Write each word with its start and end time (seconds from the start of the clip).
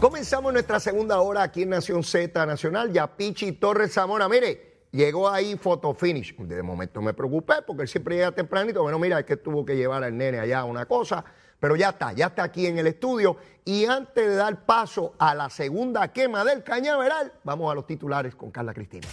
Comenzamos 0.00 0.52
nuestra 0.52 0.78
segunda 0.78 1.18
hora 1.20 1.42
aquí 1.42 1.62
en 1.62 1.70
Nación 1.70 2.04
Z 2.04 2.46
Nacional. 2.46 2.92
Ya 2.92 3.16
Pichi 3.16 3.50
Torres 3.50 3.92
Zamora, 3.94 4.28
mire, 4.28 4.84
llegó 4.92 5.28
ahí 5.28 5.56
photo 5.56 5.92
finish. 5.92 6.36
De 6.36 6.62
momento 6.62 7.02
me 7.02 7.12
preocupé 7.14 7.54
porque 7.66 7.82
él 7.82 7.88
siempre 7.88 8.14
llega 8.14 8.30
tempranito. 8.30 8.80
Bueno, 8.80 9.00
mira, 9.00 9.18
es 9.18 9.24
que 9.24 9.36
tuvo 9.36 9.64
que 9.64 9.74
llevar 9.74 10.04
al 10.04 10.16
nene 10.16 10.38
allá 10.38 10.62
una 10.62 10.86
cosa. 10.86 11.24
Pero 11.58 11.74
ya 11.74 11.88
está, 11.88 12.12
ya 12.12 12.26
está 12.26 12.44
aquí 12.44 12.66
en 12.66 12.78
el 12.78 12.86
estudio. 12.86 13.38
Y 13.64 13.86
antes 13.86 14.24
de 14.24 14.36
dar 14.36 14.64
paso 14.64 15.14
a 15.18 15.34
la 15.34 15.50
segunda 15.50 16.12
quema 16.12 16.44
del 16.44 16.62
cañaveral, 16.62 17.32
vamos 17.42 17.68
a 17.68 17.74
los 17.74 17.84
titulares 17.84 18.36
con 18.36 18.52
Carla 18.52 18.72
Cristina. 18.72 19.08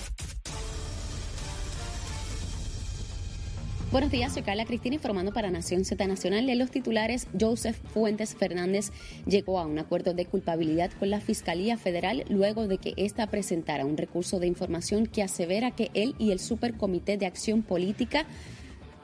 Buenos 3.92 4.12
días, 4.12 4.34
soy 4.34 4.42
Carla 4.42 4.66
Cristina 4.66 4.96
informando 4.96 5.32
para 5.32 5.52
Nación 5.52 5.86
Z 5.86 6.06
Nacional. 6.08 6.48
De 6.48 6.56
los 6.56 6.72
titulares, 6.72 7.28
Joseph 7.40 7.78
Fuentes 7.94 8.36
Fernández 8.36 8.92
llegó 9.26 9.60
a 9.60 9.66
un 9.66 9.80
acuerdo 9.80 10.14
de 10.14 10.26
culpabilidad 10.26 10.92
con 11.00 11.10
la 11.10 11.22
Fiscalía 11.22 11.78
Federal 11.78 12.26
luego 12.28 12.68
de 12.68 12.78
que 12.78 12.94
ésta 12.98 13.28
presentara 13.28 13.86
un 13.86 13.96
recurso 13.96 14.40
de 14.40 14.48
información 14.48 15.06
que 15.06 15.24
asevera 15.24 15.72
que 15.72 15.92
él 15.94 16.16
y 16.18 16.32
el 16.32 16.40
Supercomité 16.40 17.18
de 17.18 17.28
Acción 17.28 17.62
Política 17.62 18.26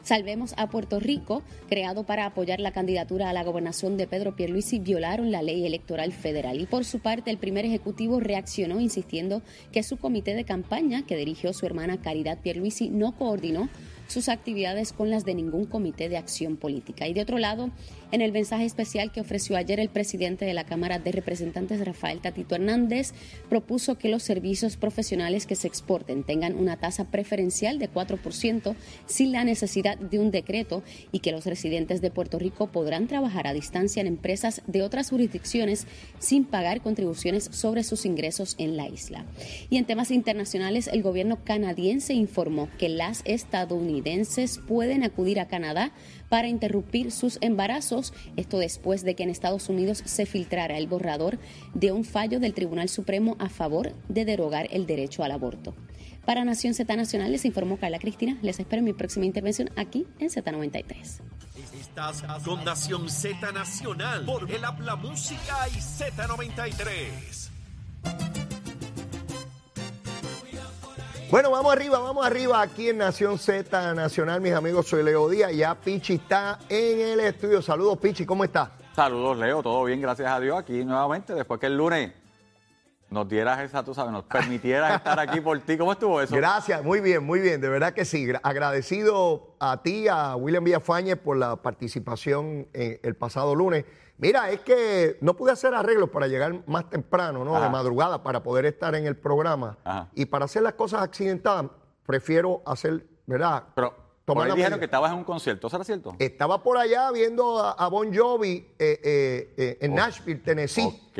Salvemos 0.04 0.55
a 0.57 0.67
Puerto 0.67 0.99
Rico, 0.99 1.43
creado 1.70 2.04
para 2.05 2.26
apoyar 2.26 2.59
la 2.59 2.71
candidatura 2.71 3.29
a 3.29 3.34
la 3.34 3.43
gobernación 3.43 3.98
de 3.98 4.07
Pedro 4.07 4.35
Pierluisi, 4.35 4.79
violaron 4.79 5.32
la 5.32 5.43
ley 5.43 5.66
electoral 5.66 6.12
federal. 6.12 6.59
Y 6.59 6.66
por 6.66 6.85
su 6.85 6.99
parte, 6.99 7.29
el 7.29 7.38
primer 7.38 7.66
ejecutivo 7.66 8.20
reaccionó 8.20 8.79
insistiendo 8.79 9.43
que 9.71 9.84
su 9.84 9.98
comité 9.98 10.34
de 10.34 10.43
campaña, 10.43 11.05
que 11.05 11.18
dirigió 11.18 11.54
su 11.54 11.68
hermana 11.68 12.01
Caridad 12.01 12.40
Pierluisi, 12.40 12.90
no 12.90 13.16
coordinó 13.16 13.70
sus 14.12 14.29
actividades 14.29 14.93
con 14.93 15.09
las 15.09 15.26
de 15.26 15.34
ningún 15.34 15.65
comité 15.65 16.09
de 16.09 16.17
acción 16.17 16.57
política. 16.57 17.07
Y 17.07 17.13
de 17.13 17.21
otro 17.21 17.37
lado, 17.37 17.70
en 18.12 18.21
el 18.21 18.31
mensaje 18.31 18.65
especial 18.65 19.12
que 19.12 19.21
ofreció 19.21 19.55
ayer 19.57 19.79
el 19.79 19.90
presidente 19.90 20.45
de 20.45 20.54
la 20.54 20.65
Cámara 20.65 20.99
de 20.99 21.12
Representantes, 21.12 21.84
Rafael 21.85 22.20
Tatito 22.20 22.55
Hernández, 22.55 23.13
propuso 23.49 23.98
que 23.98 24.09
los 24.09 24.23
servicios 24.23 24.77
profesionales 24.77 25.45
que 25.45 25.55
se 25.55 25.67
exporten 25.67 26.23
tengan 26.23 26.55
una 26.55 26.77
tasa 26.77 27.05
preferencial 27.05 27.79
de 27.79 27.89
4% 27.89 28.76
sin 29.05 29.32
la 29.32 29.43
necesidad 29.43 29.98
de 29.98 30.20
un 30.20 30.32
decreto 30.32 30.84
y 31.12 31.20
que 31.20 31.32
los 31.32 31.45
residentes 31.45 32.01
de 32.01 32.12
Puerto 32.12 32.39
Rico 32.39 32.67
podrán 32.67 33.07
trabajar 33.07 33.48
a 33.48 33.54
distancia 33.54 34.01
en 34.01 34.07
empresas 34.07 34.62
de 34.67 34.82
otras 34.82 35.09
jurisdicciones 35.09 35.87
sin 36.20 36.45
pagar 36.45 36.82
contribuciones 36.82 37.49
sobre 37.51 37.84
sus 37.84 38.05
ingresos 38.05 38.55
en 38.57 38.77
la 38.77 38.87
isla. 38.87 39.26
Y 39.70 39.77
en 39.77 39.85
temas 39.85 40.12
internacionales, 40.12 40.87
el 40.87 41.01
gobierno 41.01 41.39
canadiense 41.43 42.13
informó 42.13 42.70
que 42.77 42.89
las 42.89 43.21
estadounidenses 43.26 44.59
pueden 44.67 45.04
acudir 45.04 45.39
a 45.39 45.48
Canadá 45.48 45.91
para 46.32 46.48
interrumpir 46.48 47.12
sus 47.12 47.37
embarazos, 47.41 48.13
esto 48.37 48.57
después 48.57 49.04
de 49.04 49.15
que 49.15 49.24
en 49.24 49.29
Estados 49.29 49.68
Unidos 49.68 50.01
se 50.05 50.26
filtrara 50.26 50.77
el 50.77 50.88
borrador 50.88 51.40
de 51.73 51.91
un 51.91 52.05
fallo 52.05 52.40
del 52.40 52.54
Tribunal 52.54 52.88
Supremo 52.88 53.35
a 53.38 53.49
favor 53.49 53.91
de 54.07 54.23
derogar 54.23 54.70
el 54.71 54.85
derecho 54.85 55.26
al 55.26 55.32
aborto. 55.32 55.76
Para 56.26 56.46
Nación 56.46 56.73
Z 56.73 56.96
Nacional 56.96 57.34
les 57.34 57.43
informó 57.43 57.76
Carla 57.76 57.99
Cristina. 57.99 58.38
Les 58.41 58.62
espero 58.62 58.79
en 58.79 58.85
mi 58.85 58.93
próxima 58.93 59.26
intervención 59.26 59.71
aquí 59.76 60.07
en 60.20 60.29
Z93. 60.29 61.20
Estás 61.77 62.23
con 62.45 62.63
Nación 62.63 63.10
Z 63.10 63.51
Nacional 63.51 64.23
por 64.23 64.50
el 64.50 64.63
Habla 64.63 64.95
Música 64.95 65.68
y 65.68 65.79
Z93. 65.79 67.50
Bueno, 71.31 71.50
vamos 71.50 71.72
arriba, 71.72 71.97
vamos 71.97 72.25
arriba 72.25 72.62
aquí 72.62 72.90
en 72.90 72.97
Nación 72.97 73.40
Z 73.40 73.94
Nacional, 73.94 74.41
mis 74.41 74.51
amigos. 74.51 74.85
Soy 74.85 75.01
Leo 75.01 75.29
Díaz. 75.29 75.53
Ya 75.53 75.73
Pichi 75.73 76.16
está 76.16 76.59
en 76.67 77.00
el 77.00 77.22
estudio. 77.22 77.61
Saludos, 77.61 78.00
Pichi, 78.00 78.25
¿cómo 78.25 78.44
estás? 78.44 78.67
Saludos, 78.94 79.38
Leo. 79.38 79.63
Todo 79.63 79.85
bien, 79.85 80.01
gracias 80.01 80.29
a 80.29 80.41
Dios. 80.41 80.59
Aquí 80.59 80.83
nuevamente, 80.83 81.33
después 81.33 81.57
que 81.57 81.67
el 81.67 81.78
lunes 81.78 82.11
nos 83.09 83.29
dieras 83.29 83.61
esa, 83.61 83.81
tú 83.81 83.94
sabes, 83.94 84.11
nos 84.11 84.25
permitieras 84.25 84.94
estar 84.94 85.17
aquí 85.22 85.39
por 85.39 85.57
ti. 85.61 85.78
¿Cómo 85.78 85.94
estuvo 85.94 86.19
eso? 86.19 86.35
Gracias, 86.35 86.83
muy 86.83 87.00
bien, 87.00 87.23
muy 87.23 87.39
bien. 87.39 87.61
De 87.61 87.69
verdad 87.69 87.94
que 87.94 88.03
sí. 88.03 88.28
Agradecido 88.44 89.55
a 89.57 89.81
ti, 89.81 90.09
a 90.09 90.35
William 90.35 90.66
Villafañez, 90.66 91.16
por 91.16 91.38
la 91.38 91.55
participación 91.55 92.67
el 92.73 93.16
pasado 93.16 93.55
lunes. 93.55 93.85
Mira, 94.21 94.51
es 94.51 94.59
que 94.59 95.17
no 95.19 95.35
pude 95.35 95.51
hacer 95.51 95.73
arreglos 95.73 96.11
para 96.11 96.27
llegar 96.27 96.61
más 96.67 96.87
temprano, 96.91 97.43
¿no? 97.43 97.59
De 97.59 97.67
madrugada, 97.69 98.21
para 98.21 98.43
poder 98.43 98.67
estar 98.67 98.93
en 98.93 99.07
el 99.07 99.17
programa. 99.17 99.77
Y 100.13 100.25
para 100.25 100.45
hacer 100.45 100.61
las 100.61 100.73
cosas 100.73 101.01
accidentadas, 101.01 101.65
prefiero 102.05 102.61
hacer, 102.65 103.03
¿verdad? 103.25 103.63
Pero 103.73 103.95
Tomar 104.23 104.53
dijeron 104.53 104.77
que 104.77 104.85
estabas 104.85 105.11
en 105.11 105.17
un 105.17 105.23
concierto, 105.23 105.65
¿eso 105.65 105.75
era 105.75 105.83
cierto? 105.83 106.15
Estaba 106.19 106.61
por 106.61 106.77
allá 106.77 107.11
viendo 107.11 107.59
a, 107.59 107.89
Bon 107.89 108.15
Jovi 108.15 108.67
eh, 108.77 108.99
eh, 109.03 109.53
eh, 109.57 109.77
en 109.81 109.95
Nashville, 109.95 110.39
Tennessee. 110.41 110.85
Ok. 110.85 111.17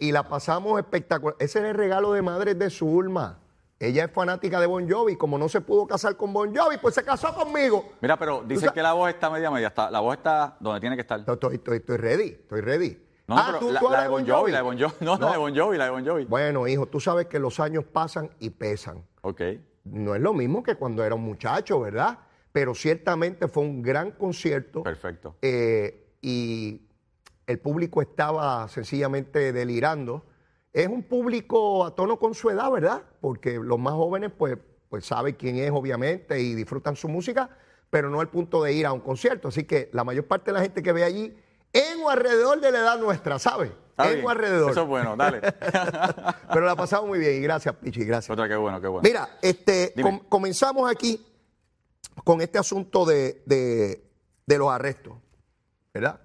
y 0.00 0.12
la 0.12 0.28
pasamos 0.28 0.78
espectacular. 0.78 1.34
Ese 1.38 1.60
era 1.60 1.70
el 1.70 1.76
regalo 1.76 2.12
de 2.12 2.20
madre 2.20 2.54
de 2.54 2.68
Zulma. 2.68 3.38
Ella 3.80 4.06
es 4.06 4.10
fanática 4.10 4.60
de 4.60 4.66
Bon 4.66 4.90
Jovi. 4.90 5.16
Como 5.16 5.38
no 5.38 5.48
se 5.48 5.60
pudo 5.60 5.86
casar 5.86 6.16
con 6.16 6.32
Bon 6.32 6.54
Jovi, 6.54 6.78
pues 6.78 6.94
se 6.94 7.04
casó 7.04 7.32
conmigo. 7.32 7.92
Mira, 8.00 8.18
pero 8.18 8.42
dice 8.42 8.70
que 8.74 8.82
la 8.82 8.92
voz 8.92 9.10
está 9.10 9.30
media 9.30 9.50
media. 9.50 9.68
Está, 9.68 9.90
la 9.90 10.00
voz 10.00 10.16
está 10.16 10.56
donde 10.58 10.80
tiene 10.80 10.96
que 10.96 11.02
estar. 11.02 11.20
Estoy, 11.20 11.56
estoy, 11.56 11.76
estoy 11.78 11.96
ready, 11.96 12.28
estoy 12.30 12.60
ready. 12.60 12.98
No, 13.28 13.36
ah, 13.38 13.58
pero 13.60 13.70
la, 13.70 14.02
de 14.02 14.08
Bon 14.08 14.26
Jovi, 14.26 14.50
la 14.50 14.58
de 14.58 14.62
Bon 14.62 14.78
Jovi. 14.78 14.94
No, 15.00 15.16
la 15.16 15.32
de 15.32 15.36
Bon 15.36 15.54
Jovi, 15.54 15.76
la 15.76 15.84
de 15.84 15.90
Bon 15.90 16.04
Jovi. 16.04 16.24
Bueno, 16.24 16.66
hijo, 16.66 16.86
tú 16.86 16.98
sabes 16.98 17.26
que 17.26 17.38
los 17.38 17.60
años 17.60 17.84
pasan 17.84 18.30
y 18.40 18.50
pesan. 18.50 19.04
Ok. 19.20 19.42
No 19.84 20.14
es 20.14 20.20
lo 20.20 20.32
mismo 20.32 20.62
que 20.62 20.74
cuando 20.74 21.04
era 21.04 21.14
un 21.14 21.22
muchacho, 21.22 21.78
¿verdad? 21.78 22.18
Pero 22.50 22.74
ciertamente 22.74 23.46
fue 23.46 23.62
un 23.62 23.82
gran 23.82 24.12
concierto. 24.12 24.82
Perfecto. 24.82 25.36
Eh, 25.42 26.14
y 26.20 26.82
el 27.46 27.58
público 27.60 28.02
estaba 28.02 28.66
sencillamente 28.68 29.52
delirando 29.52 30.24
es 30.72 30.86
un 30.88 31.02
público 31.02 31.84
a 31.84 31.94
tono 31.94 32.18
con 32.18 32.34
su 32.34 32.50
edad, 32.50 32.70
¿verdad? 32.70 33.02
Porque 33.20 33.58
los 33.58 33.78
más 33.78 33.94
jóvenes, 33.94 34.30
pues, 34.36 34.58
pues 34.88 35.06
saben 35.06 35.34
quién 35.34 35.56
es, 35.56 35.70
obviamente, 35.70 36.40
y 36.40 36.54
disfrutan 36.54 36.96
su 36.96 37.08
música, 37.08 37.50
pero 37.90 38.10
no 38.10 38.20
al 38.20 38.28
punto 38.28 38.62
de 38.62 38.72
ir 38.72 38.86
a 38.86 38.92
un 38.92 39.00
concierto. 39.00 39.48
Así 39.48 39.64
que 39.64 39.90
la 39.92 40.04
mayor 40.04 40.26
parte 40.26 40.50
de 40.50 40.58
la 40.58 40.62
gente 40.62 40.82
que 40.82 40.92
ve 40.92 41.04
allí, 41.04 41.36
en 41.72 42.02
o 42.02 42.10
alrededor 42.10 42.60
de 42.60 42.70
la 42.70 42.78
edad 42.78 42.98
nuestra, 42.98 43.38
¿sabes? 43.38 43.70
en 43.98 44.24
o 44.24 44.30
alrededor. 44.30 44.70
Eso 44.70 44.82
es 44.82 44.88
bueno, 44.88 45.16
dale. 45.16 45.40
pero 46.52 46.60
la 46.64 46.76
pasamos 46.76 47.08
muy 47.08 47.18
bien 47.18 47.34
y 47.34 47.40
gracias, 47.40 47.74
Pichi, 47.76 48.04
gracias. 48.04 48.30
Otra, 48.30 48.48
qué 48.48 48.56
bueno, 48.56 48.80
qué 48.80 48.86
bueno. 48.86 49.02
Mira, 49.02 49.38
este, 49.42 49.94
comenzamos 50.28 50.90
aquí 50.90 51.24
con 52.24 52.40
este 52.40 52.58
asunto 52.58 53.04
de, 53.04 53.42
de 53.46 54.58
los 54.58 54.70
arrestos, 54.70 55.14
¿verdad? 55.92 56.20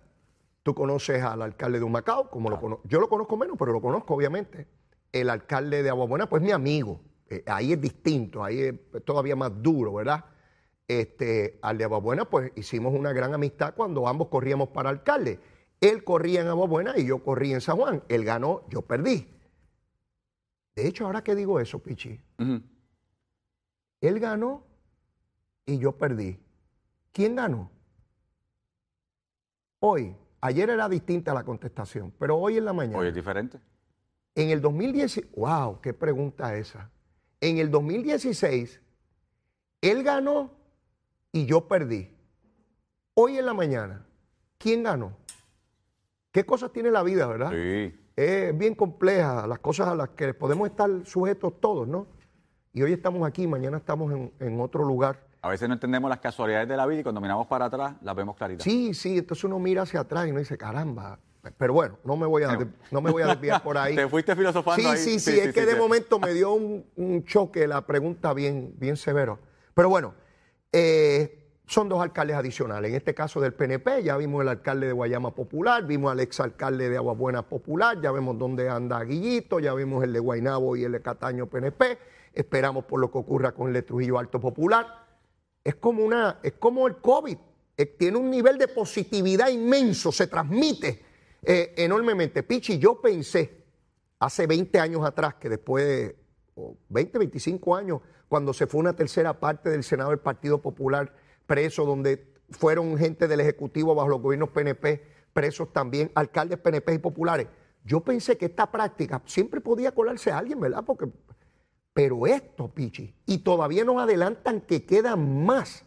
Tú 0.63 0.73
conoces 0.73 1.21
al 1.21 1.41
alcalde 1.41 1.79
de 1.79 1.83
Humacao, 1.83 2.29
como 2.29 2.49
lo 2.49 2.59
conozco. 2.59 2.87
Yo 2.87 2.99
lo 2.99 3.09
conozco 3.09 3.35
menos, 3.35 3.57
pero 3.59 3.73
lo 3.73 3.81
conozco, 3.81 4.15
obviamente. 4.15 4.67
El 5.11 5.29
alcalde 5.29 5.83
de 5.83 5.89
Aguabuena, 5.89 6.27
pues 6.27 6.41
mi 6.41 6.51
amigo. 6.51 7.01
Eh, 7.29 7.43
ahí 7.47 7.73
es 7.73 7.81
distinto, 7.81 8.43
ahí 8.43 8.61
es 8.61 9.05
todavía 9.05 9.35
más 9.35 9.51
duro, 9.61 9.93
¿verdad? 9.93 10.23
Este, 10.87 11.59
al 11.61 11.77
de 11.77 11.83
Aguabuena, 11.83 12.25
pues 12.29 12.51
hicimos 12.55 12.93
una 12.93 13.11
gran 13.11 13.33
amistad 13.33 13.73
cuando 13.75 14.07
ambos 14.07 14.29
corríamos 14.29 14.69
para 14.69 14.89
alcalde. 14.89 15.39
Él 15.81 16.05
corría 16.05 16.41
en 16.41 16.47
Aguabuena 16.47 16.97
y 16.97 17.05
yo 17.05 17.21
corrí 17.23 17.51
en 17.53 17.59
San 17.59 17.75
Juan. 17.75 18.03
Él 18.07 18.23
ganó, 18.23 18.63
yo 18.69 18.83
perdí. 18.83 19.29
De 20.75 20.87
hecho, 20.87 21.05
ahora 21.05 21.23
que 21.23 21.35
digo 21.35 21.59
eso, 21.59 21.79
Pichi, 21.79 22.19
él 23.99 24.19
ganó 24.19 24.63
y 25.65 25.77
yo 25.77 25.97
perdí. 25.97 26.39
¿Quién 27.11 27.35
ganó? 27.35 27.69
Hoy, 29.79 30.15
Ayer 30.45 30.69
era 30.69 30.89
distinta 30.89 31.33
la 31.33 31.45
contestación, 31.45 32.11
pero 32.19 32.35
hoy 32.35 32.57
en 32.57 32.65
la 32.65 32.73
mañana. 32.73 32.97
Hoy 32.97 33.07
es 33.07 33.15
diferente. 33.15 33.61
En 34.35 34.49
el 34.49 34.59
2016, 34.59 35.27
wow, 35.37 35.79
qué 35.79 35.93
pregunta 35.93 36.53
esa. 36.57 36.91
En 37.39 37.59
el 37.59 37.71
2016, 37.71 38.81
él 39.79 40.03
ganó 40.03 40.51
y 41.31 41.45
yo 41.45 41.65
perdí. 41.69 42.09
Hoy 43.13 43.37
en 43.37 43.45
la 43.45 43.53
mañana, 43.53 44.05
¿quién 44.57 44.83
ganó? 44.83 45.15
¿Qué 46.33 46.45
cosas 46.45 46.73
tiene 46.73 46.91
la 46.91 47.03
vida, 47.03 47.25
verdad? 47.25 47.51
Sí. 47.51 47.97
Es 48.17 48.57
bien 48.57 48.75
compleja, 48.75 49.47
las 49.47 49.59
cosas 49.59 49.87
a 49.87 49.95
las 49.95 50.09
que 50.09 50.33
podemos 50.33 50.69
estar 50.69 50.89
sujetos 51.05 51.61
todos, 51.61 51.87
¿no? 51.87 52.05
Y 52.73 52.81
hoy 52.81 52.91
estamos 52.91 53.25
aquí, 53.25 53.47
mañana 53.47 53.77
estamos 53.77 54.11
en, 54.11 54.33
en 54.41 54.59
otro 54.59 54.83
lugar. 54.83 55.25
A 55.43 55.49
veces 55.49 55.67
no 55.67 55.73
entendemos 55.73 56.09
las 56.09 56.19
casualidades 56.19 56.69
de 56.69 56.77
la 56.77 56.85
vida 56.85 57.01
y 57.01 57.03
cuando 57.03 57.19
miramos 57.19 57.47
para 57.47 57.65
atrás 57.65 57.95
las 58.01 58.15
vemos 58.15 58.37
claritas. 58.37 58.63
Sí, 58.63 58.93
sí, 58.93 59.17
entonces 59.17 59.43
uno 59.43 59.59
mira 59.59 59.81
hacia 59.81 59.99
atrás 59.99 60.25
y 60.25 60.29
uno 60.29 60.39
dice, 60.39 60.57
caramba. 60.57 61.19
Pero 61.57 61.73
bueno, 61.73 61.99
no 62.05 62.15
me 62.15 62.25
voy 62.25 62.43
a, 62.43 62.57
no 62.91 63.01
me 63.01 63.11
voy 63.11 63.23
a 63.23 63.27
desviar 63.27 63.61
por 63.61 63.77
ahí. 63.77 63.93
Te 63.97 64.07
fuiste 64.07 64.37
filosofando 64.37 64.81
sí, 64.81 64.87
ahí. 64.87 64.97
Sí, 64.97 65.19
sí, 65.19 65.31
sí, 65.33 65.39
es 65.41 65.53
que 65.53 65.65
de 65.65 65.75
momento 65.75 66.17
me 66.17 66.33
dio 66.33 66.53
un, 66.53 67.25
choque 67.25 67.67
la 67.67 67.85
pregunta 67.85 68.33
bien, 68.33 68.73
bien 68.77 68.95
severo. 68.95 69.37
Pero 69.73 69.89
bueno, 69.89 70.13
eh, 70.71 71.51
son 71.67 71.89
dos 71.89 72.01
alcaldes 72.01 72.37
adicionales. 72.37 72.91
En 72.91 72.95
este 72.95 73.13
caso 73.13 73.41
del 73.41 73.53
PNP, 73.53 74.01
ya 74.01 74.15
vimos 74.15 74.43
el 74.43 74.47
alcalde 74.47 74.87
de 74.87 74.93
Guayama 74.93 75.35
Popular, 75.35 75.85
vimos 75.85 76.09
al 76.13 76.21
exalcalde 76.21 76.89
de 76.89 76.95
Aguabuena 76.95 77.41
Popular, 77.41 77.99
ya 77.99 78.13
vemos 78.13 78.37
dónde 78.39 78.69
anda 78.69 79.03
Guillito, 79.03 79.59
ya 79.59 79.73
vimos 79.73 80.05
el 80.05 80.13
de 80.13 80.19
Guainabo 80.19 80.77
y 80.77 80.85
el 80.85 80.93
de 80.93 81.01
Cataño 81.01 81.47
PNP. 81.47 81.97
Esperamos 82.31 82.85
por 82.85 83.01
lo 83.01 83.11
que 83.11 83.17
ocurra 83.17 83.51
con 83.51 83.67
el 83.67 83.73
de 83.73 83.81
Trujillo 83.81 84.17
Alto 84.17 84.39
Popular 84.39 85.02
es 85.63 85.75
como, 85.75 86.03
una, 86.03 86.39
es 86.43 86.53
como 86.53 86.87
el 86.87 86.97
COVID. 86.97 87.37
Eh, 87.75 87.85
tiene 87.85 88.17
un 88.17 88.29
nivel 88.29 88.57
de 88.57 88.67
positividad 88.67 89.49
inmenso, 89.49 90.11
se 90.11 90.27
transmite 90.27 91.03
eh, 91.41 91.73
enormemente. 91.77 92.43
Pichi, 92.43 92.77
yo 92.77 93.01
pensé 93.01 93.63
hace 94.19 94.45
20 94.45 94.79
años 94.79 95.05
atrás 95.05 95.35
que 95.35 95.49
después 95.49 95.85
de 95.85 96.23
o 96.55 96.77
20, 96.89 97.17
25 97.17 97.75
años, 97.75 98.01
cuando 98.27 98.53
se 98.53 98.67
fue 98.67 98.79
una 98.79 98.95
tercera 98.95 99.39
parte 99.39 99.69
del 99.69 99.83
Senado 99.83 100.11
del 100.11 100.19
Partido 100.19 100.61
Popular 100.61 101.13
preso, 101.45 101.85
donde 101.85 102.33
fueron 102.49 102.97
gente 102.97 103.27
del 103.27 103.39
Ejecutivo 103.39 103.95
bajo 103.95 104.09
los 104.09 104.21
gobiernos 104.21 104.49
PNP, 104.49 105.03
presos 105.33 105.73
también, 105.73 106.11
alcaldes 106.15 106.59
PNP 106.59 106.93
y 106.93 106.97
populares. 106.99 107.47
Yo 107.83 108.01
pensé 108.01 108.37
que 108.37 108.45
esta 108.45 108.71
práctica 108.71 109.21
siempre 109.25 109.59
podía 109.59 109.93
colarse 109.93 110.31
a 110.31 110.37
alguien, 110.37 110.59
¿verdad? 110.59 110.83
Porque, 110.85 111.07
pero 111.93 112.25
esto, 112.25 112.69
Pichi, 112.69 113.13
y 113.25 113.39
todavía 113.39 113.83
nos 113.83 114.01
adelantan 114.01 114.61
que 114.61 114.85
quedan 114.85 115.45
más 115.45 115.85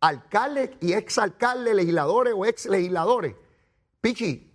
alcaldes 0.00 0.70
y 0.80 0.92
exalcaldes, 0.92 1.74
legisladores 1.74 2.34
o 2.36 2.44
ex 2.44 2.66
legisladores. 2.66 3.36
Pichi, 4.00 4.52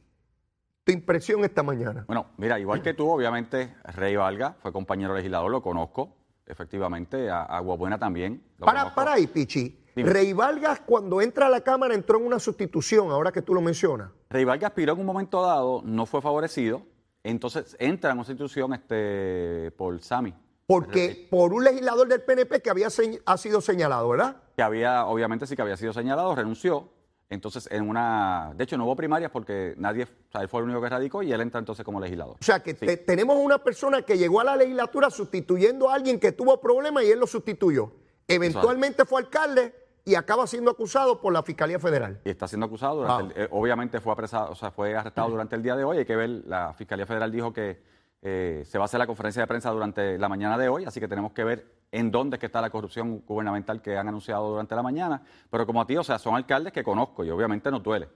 tu 0.83 0.91
impresión 0.91 1.43
esta 1.43 1.63
mañana. 1.63 2.03
Bueno, 2.07 2.27
mira, 2.37 2.59
igual 2.59 2.81
que 2.81 2.93
tú, 2.93 3.09
obviamente, 3.09 3.75
Rey 3.95 4.15
Valga 4.15 4.57
fue 4.61 4.73
compañero 4.73 5.15
legislador, 5.15 5.49
lo 5.49 5.61
conozco, 5.61 6.17
efectivamente, 6.45 7.29
a 7.29 7.43
Agua 7.43 7.77
Buena 7.77 7.97
también. 7.97 8.43
Para, 8.59 8.79
conozco. 8.79 8.95
para 8.95 9.13
ahí, 9.13 9.27
Pichi. 9.27 9.79
Dime. 9.95 10.09
Rey 10.09 10.33
Vargas, 10.33 10.81
cuando 10.85 11.21
entra 11.21 11.45
a 11.45 11.49
la 11.49 11.61
Cámara, 11.61 11.93
entró 11.93 12.17
en 12.17 12.25
una 12.25 12.39
sustitución, 12.39 13.11
ahora 13.11 13.31
que 13.31 13.43
tú 13.43 13.53
lo 13.53 13.61
mencionas. 13.61 14.09
Rey 14.29 14.43
Valga 14.43 14.67
aspiró 14.67 14.93
en 14.93 14.99
un 14.99 15.05
momento 15.05 15.41
dado, 15.43 15.81
no 15.85 16.07
fue 16.07 16.19
favorecido, 16.19 16.81
entonces 17.23 17.77
entra 17.79 18.09
en 18.09 18.17
una 18.17 18.21
institución 18.23 18.73
este, 18.73 19.71
por 19.77 20.01
Sami, 20.01 20.33
Porque 20.65 21.27
por 21.29 21.53
un 21.53 21.63
legislador 21.63 22.07
del 22.07 22.21
PNP 22.21 22.61
que 22.61 22.69
había 22.69 22.87
ha 23.25 23.37
sido 23.37 23.61
señalado, 23.61 24.09
¿verdad? 24.09 24.37
que 24.55 24.61
había, 24.61 25.05
obviamente 25.07 25.47
sí 25.47 25.55
que 25.55 25.61
había 25.63 25.75
sido 25.77 25.93
señalado, 25.93 26.35
renunció. 26.35 26.89
Entonces, 27.29 27.67
en 27.71 27.89
una. 27.89 28.53
De 28.55 28.63
hecho, 28.63 28.77
no 28.77 28.85
hubo 28.85 28.95
primarias 28.95 29.31
porque 29.31 29.73
nadie. 29.77 30.03
O 30.03 30.31
sea, 30.31 30.41
él 30.41 30.47
fue 30.49 30.59
el 30.59 30.65
único 30.65 30.79
que 30.81 30.89
radicó 30.89 31.23
y 31.23 31.33
él 31.33 31.41
entra 31.41 31.57
entonces 31.59 31.83
como 31.83 31.99
legislador. 31.99 32.35
O 32.39 32.43
sea, 32.43 32.61
que 32.61 32.75
te- 32.75 32.97
tenemos 32.97 33.37
una 33.37 33.57
persona 33.57 34.03
que 34.03 34.17
llegó 34.19 34.39
a 34.41 34.43
la 34.43 34.55
legislatura 34.55 35.09
sustituyendo 35.09 35.89
a 35.89 35.95
alguien 35.95 36.19
que 36.19 36.31
tuvo 36.31 36.61
problemas 36.61 37.03
y 37.03 37.11
él 37.11 37.19
lo 37.19 37.25
sustituyó. 37.25 37.91
Eventualmente 38.27 39.03
fue 39.05 39.21
alcalde 39.21 39.73
y 40.05 40.13
acaba 40.15 40.45
siendo 40.45 40.69
acusado 40.69 41.19
por 41.21 41.33
la 41.33 41.41
Fiscalía 41.41 41.79
Federal. 41.79 42.21
Y 42.23 42.29
está 42.29 42.47
siendo 42.47 42.67
acusado. 42.67 42.97
Durante 43.01 43.33
el- 43.39 43.45
eh, 43.45 43.49
obviamente 43.51 43.99
fue 43.99 44.13
apresado, 44.13 44.51
o 44.51 44.55
sea, 44.55 44.69
fue 44.69 44.95
arrestado 44.95 45.29
durante 45.29 45.55
el 45.55 45.63
día 45.63 45.75
de 45.75 45.83
hoy. 45.83 45.97
Hay 45.99 46.05
que 46.05 46.15
ver, 46.15 46.29
la 46.45 46.73
Fiscalía 46.73 47.07
Federal 47.07 47.31
dijo 47.31 47.51
que 47.51 47.81
eh, 48.25 48.63
se 48.65 48.77
va 48.77 48.85
a 48.85 48.85
hacer 48.85 48.99
la 48.99 49.05
conferencia 49.05 49.41
de 49.41 49.47
prensa 49.47 49.69
durante 49.69 50.17
la 50.17 50.29
mañana 50.29 50.57
de 50.57 50.69
hoy, 50.69 50.85
así 50.85 51.01
que 51.01 51.09
tenemos 51.09 51.33
que 51.33 51.43
ver 51.43 51.65
en 51.91 52.09
dónde 52.09 52.39
está 52.41 52.61
la 52.61 52.69
corrupción 52.69 53.19
gubernamental 53.19 53.81
que 53.81 53.97
han 53.97 54.07
anunciado 54.07 54.49
durante 54.49 54.73
la 54.75 54.81
mañana. 54.81 55.21
Pero 55.49 55.65
como 55.65 55.81
a 55.81 55.85
ti, 55.85 55.97
o 55.97 56.03
sea, 56.05 56.17
son 56.17 56.33
alcaldes 56.35 56.71
que 56.71 56.83
conozco 56.85 57.25
y 57.25 57.29
obviamente 57.29 57.69
nos 57.69 57.83
duele. 57.83 58.07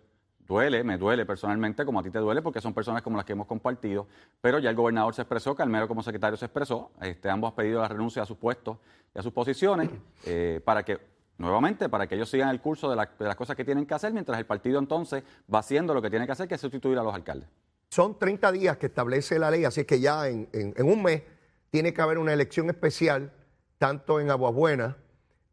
Duele, 0.47 0.81
me 0.85 0.97
duele 0.97 1.25
personalmente, 1.25 1.83
como 1.83 1.99
a 1.99 2.03
ti 2.03 2.09
te 2.09 2.19
duele, 2.19 2.41
porque 2.41 2.61
son 2.61 2.73
personas 2.73 3.01
como 3.01 3.17
las 3.17 3.25
que 3.25 3.33
hemos 3.33 3.47
compartido. 3.47 4.07
Pero 4.39 4.59
ya 4.59 4.69
el 4.69 4.77
gobernador 4.77 5.13
se 5.13 5.23
expresó, 5.23 5.53
Calmero 5.53 5.89
como 5.89 6.01
secretario 6.01 6.37
se 6.37 6.45
expresó. 6.45 6.91
Este, 7.01 7.29
ambos 7.29 7.49
han 7.49 7.55
pedido 7.55 7.81
la 7.81 7.89
renuncia 7.89 8.23
a 8.23 8.25
sus 8.25 8.37
puestos 8.37 8.77
y 9.13 9.19
a 9.19 9.21
sus 9.21 9.33
posiciones 9.33 9.89
eh, 10.25 10.61
para 10.63 10.83
que, 10.83 11.01
nuevamente, 11.37 11.89
para 11.89 12.07
que 12.07 12.15
ellos 12.15 12.29
sigan 12.29 12.47
el 12.47 12.61
curso 12.61 12.89
de, 12.89 12.95
de 12.95 13.25
las 13.25 13.35
cosas 13.35 13.57
que 13.57 13.65
tienen 13.65 13.85
que 13.85 13.93
hacer, 13.93 14.13
mientras 14.13 14.39
el 14.39 14.45
partido 14.45 14.79
entonces 14.79 15.21
va 15.53 15.59
haciendo 15.59 15.93
lo 15.93 16.01
que 16.01 16.09
tiene 16.09 16.25
que 16.25 16.31
hacer, 16.31 16.47
que 16.47 16.55
es 16.55 16.61
sustituir 16.61 16.97
a 16.97 17.03
los 17.03 17.13
alcaldes. 17.13 17.49
Son 17.89 18.19
30 18.19 18.51
días 18.51 18.77
que 18.77 18.87
establece 18.87 19.39
la 19.39 19.49
ley, 19.49 19.63
así 19.65 19.85
que 19.85 19.99
ya 19.99 20.27
en, 20.27 20.49
en- 20.53 20.73
en 20.75 20.87
un 20.89 21.01
mes 21.03 21.23
tiene 21.69 21.93
que 21.93 22.01
haber 22.01 22.17
una 22.17 22.33
elección 22.33 22.69
especial, 22.69 23.31
tanto 23.77 24.19
en 24.19 24.29
Aguabuena 24.29 24.97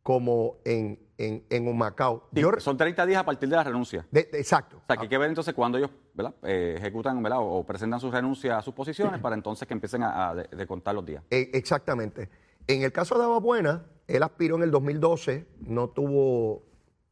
como 0.03 0.57
en, 0.65 0.99
en, 1.17 1.45
en 1.49 1.69
Humacao. 1.69 2.29
Sí, 2.35 2.41
Yo- 2.41 2.51
son 2.59 2.77
30 2.77 3.07
días 3.07 3.21
a 3.21 3.25
partir 3.25 3.49
de 3.49 3.57
la 3.57 3.65
renuncia. 3.65 4.07
de- 4.11 4.25
de- 4.25 4.39
exacto. 4.39 4.79
O 4.79 4.83
sea, 4.87 4.97
que 4.97 5.03
hay 5.03 5.09
que 5.09 5.19
ver 5.19 5.29
entonces 5.29 5.55
cuando 5.55 5.79
ellos 5.79 5.91
¿verdad? 6.13 6.35
Eh, 6.43 6.75
ejecutan 6.79 7.23
¿verdad? 7.23 7.39
o 7.41 7.59
o 7.59 7.65
presentan 7.67 8.01
su 8.01 8.11
renuncia 8.11 8.59
a 8.59 8.63
sus 8.63 8.75
posiciones 8.75 9.21
para 9.21 9.35
entonces 9.35 9.67
que 9.67 9.75
empiecen 9.75 10.03
a, 10.03 10.31
a 10.31 10.35
de- 10.35 10.49
de 10.57 10.67
contar 10.67 10.95
los 10.95 11.05
días. 11.07 11.23
Eh, 11.31 11.51
exactamente. 11.55 12.29
En 12.67 12.83
el 12.83 12.93
caso 12.93 13.17
de 13.19 13.25
Aguabuena, 13.25 13.85
él 14.07 14.23
aspiró 14.23 14.57
en 14.57 14.63
el 14.65 14.71
2012, 14.71 15.47
no 15.61 15.89
tuvo, 15.91 16.63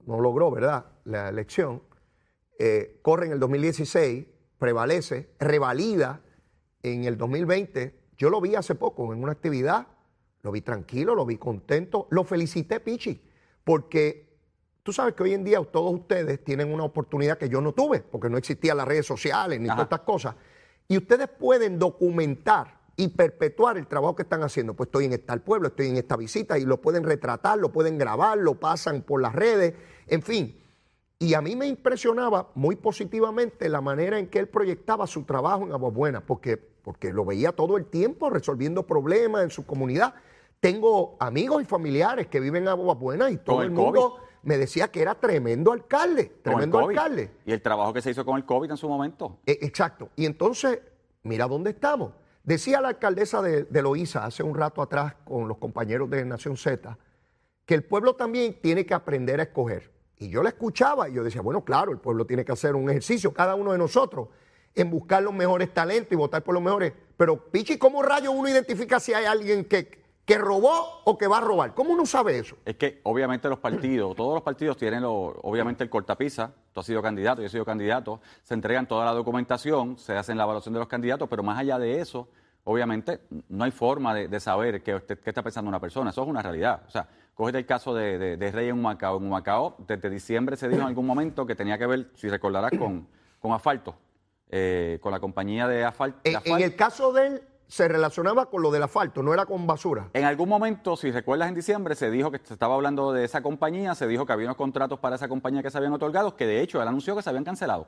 no 0.06 0.20
logró, 0.20 0.50
¿verdad? 0.50 0.86
La 1.04 1.28
elección. 1.28 1.82
Eh, 2.58 2.98
corre 3.02 3.26
en 3.26 3.32
el 3.32 3.40
2016, 3.40 4.26
prevalece, 4.62 5.28
revalida 5.40 6.20
en 6.84 7.02
el 7.02 7.18
2020. 7.18 7.98
Yo 8.16 8.30
lo 8.30 8.40
vi 8.40 8.54
hace 8.54 8.76
poco 8.76 9.12
en 9.12 9.20
una 9.20 9.32
actividad, 9.32 9.88
lo 10.42 10.52
vi 10.52 10.60
tranquilo, 10.60 11.16
lo 11.16 11.26
vi 11.26 11.36
contento, 11.36 12.06
lo 12.10 12.22
felicité, 12.22 12.78
Pichi, 12.78 13.20
porque 13.64 14.38
tú 14.84 14.92
sabes 14.92 15.14
que 15.14 15.24
hoy 15.24 15.34
en 15.34 15.42
día 15.42 15.60
todos 15.64 15.92
ustedes 15.92 16.44
tienen 16.44 16.72
una 16.72 16.84
oportunidad 16.84 17.38
que 17.38 17.48
yo 17.48 17.60
no 17.60 17.72
tuve, 17.72 18.02
porque 18.02 18.30
no 18.30 18.38
existían 18.38 18.76
las 18.76 18.86
redes 18.86 19.04
sociales 19.04 19.58
ni 19.58 19.66
Ajá. 19.66 19.74
todas 19.74 19.86
estas 19.86 20.06
cosas. 20.06 20.36
Y 20.86 20.96
ustedes 20.96 21.26
pueden 21.26 21.80
documentar 21.80 22.82
y 22.94 23.08
perpetuar 23.08 23.78
el 23.78 23.88
trabajo 23.88 24.14
que 24.14 24.22
están 24.22 24.44
haciendo. 24.44 24.74
Pues 24.74 24.86
estoy 24.86 25.06
en 25.06 25.26
tal 25.26 25.40
pueblo, 25.40 25.66
estoy 25.66 25.88
en 25.88 25.96
esta 25.96 26.16
visita 26.16 26.56
y 26.56 26.64
lo 26.64 26.80
pueden 26.80 27.02
retratar, 27.02 27.58
lo 27.58 27.72
pueden 27.72 27.98
grabar, 27.98 28.38
lo 28.38 28.60
pasan 28.60 29.02
por 29.02 29.20
las 29.20 29.34
redes, 29.34 29.74
en 30.06 30.22
fin. 30.22 30.61
Y 31.22 31.34
a 31.34 31.40
mí 31.40 31.54
me 31.54 31.68
impresionaba 31.68 32.48
muy 32.56 32.74
positivamente 32.74 33.68
la 33.68 33.80
manera 33.80 34.18
en 34.18 34.26
que 34.26 34.40
él 34.40 34.48
proyectaba 34.48 35.06
su 35.06 35.22
trabajo 35.22 35.62
en 35.62 35.70
Aguabuena, 35.70 36.20
porque, 36.20 36.56
porque 36.56 37.12
lo 37.12 37.24
veía 37.24 37.52
todo 37.52 37.76
el 37.76 37.86
tiempo 37.86 38.28
resolviendo 38.28 38.84
problemas 38.84 39.44
en 39.44 39.50
su 39.50 39.64
comunidad. 39.64 40.14
Tengo 40.58 41.16
amigos 41.20 41.62
y 41.62 41.64
familiares 41.64 42.26
que 42.26 42.40
viven 42.40 42.64
en 42.64 42.70
Aguabuena 42.70 43.30
y 43.30 43.36
todo 43.36 43.60
el 43.60 43.68
el 43.68 43.70
mundo 43.70 44.16
COVID. 44.16 44.22
me 44.42 44.58
decía 44.58 44.88
que 44.88 45.00
era 45.00 45.14
tremendo 45.14 45.70
alcalde, 45.70 46.32
tremendo 46.42 46.80
alcalde. 46.80 47.30
Y 47.46 47.52
el 47.52 47.62
trabajo 47.62 47.92
que 47.92 48.02
se 48.02 48.10
hizo 48.10 48.24
con 48.24 48.36
el 48.36 48.44
COVID 48.44 48.72
en 48.72 48.76
su 48.76 48.88
momento. 48.88 49.38
Eh, 49.46 49.60
exacto. 49.62 50.08
Y 50.16 50.26
entonces, 50.26 50.80
mira 51.22 51.46
dónde 51.46 51.70
estamos. 51.70 52.14
Decía 52.42 52.80
la 52.80 52.88
alcaldesa 52.88 53.40
de, 53.42 53.62
de 53.62 53.82
Loíza 53.82 54.24
hace 54.24 54.42
un 54.42 54.56
rato 54.56 54.82
atrás 54.82 55.14
con 55.24 55.46
los 55.46 55.58
compañeros 55.58 56.10
de 56.10 56.24
Nación 56.24 56.56
Z 56.56 56.98
que 57.64 57.74
el 57.74 57.84
pueblo 57.84 58.16
también 58.16 58.58
tiene 58.60 58.84
que 58.84 58.92
aprender 58.92 59.38
a 59.38 59.44
escoger. 59.44 59.92
Y 60.22 60.28
yo 60.28 60.40
la 60.40 60.50
escuchaba 60.50 61.08
y 61.08 61.14
yo 61.14 61.24
decía, 61.24 61.40
bueno, 61.42 61.64
claro, 61.64 61.90
el 61.90 61.98
pueblo 61.98 62.24
tiene 62.24 62.44
que 62.44 62.52
hacer 62.52 62.76
un 62.76 62.88
ejercicio, 62.88 63.32
cada 63.34 63.56
uno 63.56 63.72
de 63.72 63.78
nosotros, 63.78 64.28
en 64.72 64.88
buscar 64.88 65.20
los 65.20 65.34
mejores 65.34 65.74
talentos 65.74 66.12
y 66.12 66.14
votar 66.14 66.44
por 66.44 66.54
los 66.54 66.62
mejores. 66.62 66.92
Pero, 67.16 67.50
Pichi, 67.50 67.76
¿cómo 67.76 68.02
rayo 68.04 68.30
uno 68.30 68.48
identifica 68.48 69.00
si 69.00 69.12
hay 69.12 69.24
alguien 69.24 69.64
que, 69.64 70.00
que 70.24 70.38
robó 70.38 71.00
o 71.04 71.18
que 71.18 71.26
va 71.26 71.38
a 71.38 71.40
robar? 71.40 71.74
¿Cómo 71.74 71.92
uno 71.92 72.06
sabe 72.06 72.38
eso? 72.38 72.54
Es 72.64 72.76
que 72.76 73.00
obviamente 73.02 73.48
los 73.48 73.58
partidos, 73.58 74.14
todos 74.16 74.34
los 74.34 74.44
partidos 74.44 74.76
tienen 74.76 75.02
lo- 75.02 75.34
obviamente 75.42 75.82
el 75.82 75.90
cortapisa, 75.90 76.52
tú 76.72 76.78
has 76.78 76.86
sido 76.86 77.02
candidato, 77.02 77.40
yo 77.42 77.48
he 77.48 77.50
sido 77.50 77.64
candidato, 77.64 78.20
se 78.44 78.54
entregan 78.54 78.86
toda 78.86 79.04
la 79.04 79.12
documentación, 79.14 79.98
se 79.98 80.16
hacen 80.16 80.38
la 80.38 80.44
evaluación 80.44 80.72
de 80.72 80.78
los 80.78 80.88
candidatos, 80.88 81.28
pero 81.28 81.42
más 81.42 81.58
allá 81.58 81.80
de 81.80 82.00
eso, 82.00 82.28
obviamente 82.62 83.18
no 83.48 83.64
hay 83.64 83.72
forma 83.72 84.14
de, 84.14 84.28
de 84.28 84.38
saber 84.38 84.84
qué, 84.84 85.02
qué 85.04 85.30
está 85.30 85.42
pensando 85.42 85.68
una 85.68 85.80
persona, 85.80 86.10
eso 86.10 86.22
es 86.22 86.28
una 86.28 86.42
realidad. 86.42 86.82
O 86.86 86.90
sea, 86.92 87.08
cógete 87.34 87.58
el 87.58 87.66
caso 87.66 87.94
de, 87.94 88.36
de- 88.36 88.68
en 88.68 88.72
Humacao. 88.78 89.16
En 89.18 89.24
Humacao, 89.26 89.76
desde 89.86 90.10
diciembre 90.10 90.56
se 90.56 90.68
dijo 90.68 90.80
en 90.82 90.86
algún 90.88 91.06
momento 91.06 91.46
que 91.46 91.54
tenía 91.54 91.78
que 91.78 91.86
ver, 91.86 92.10
si 92.14 92.28
recordarás, 92.28 92.70
con, 92.78 93.06
con 93.40 93.52
asfalto, 93.52 93.94
eh, 94.50 94.98
con 95.02 95.12
la 95.12 95.20
compañía 95.20 95.66
de 95.68 95.84
asfal- 95.86 96.14
de 96.22 96.30
En, 96.30 96.36
asfalto. 96.36 96.58
en 96.58 96.64
el 96.64 96.76
caso 96.76 97.12
de 97.12 97.26
él, 97.26 97.42
se 97.68 97.88
relacionaba 97.88 98.50
con 98.50 98.60
lo 98.60 98.70
del 98.70 98.82
asfalto, 98.82 99.22
no 99.22 99.32
era 99.32 99.46
con 99.46 99.66
basura. 99.66 100.10
En 100.12 100.24
algún 100.24 100.46
momento, 100.46 100.94
si 100.94 101.10
recuerdas 101.10 101.48
en 101.48 101.54
diciembre, 101.54 101.94
se 101.94 102.10
dijo 102.10 102.30
que 102.30 102.38
se 102.44 102.52
estaba 102.52 102.74
hablando 102.74 103.12
de 103.14 103.24
esa 103.24 103.40
compañía, 103.42 103.94
se 103.94 104.06
dijo 104.06 104.26
que 104.26 104.32
había 104.34 104.46
unos 104.46 104.58
contratos 104.58 104.98
para 104.98 105.16
esa 105.16 105.26
compañía 105.26 105.62
que 105.62 105.70
se 105.70 105.78
habían 105.78 105.94
otorgado, 105.94 106.36
que 106.36 106.46
de 106.46 106.60
hecho 106.60 106.82
él 106.82 106.88
anunció 106.88 107.16
que 107.16 107.22
se 107.22 107.30
habían 107.30 107.44
cancelado. 107.44 107.86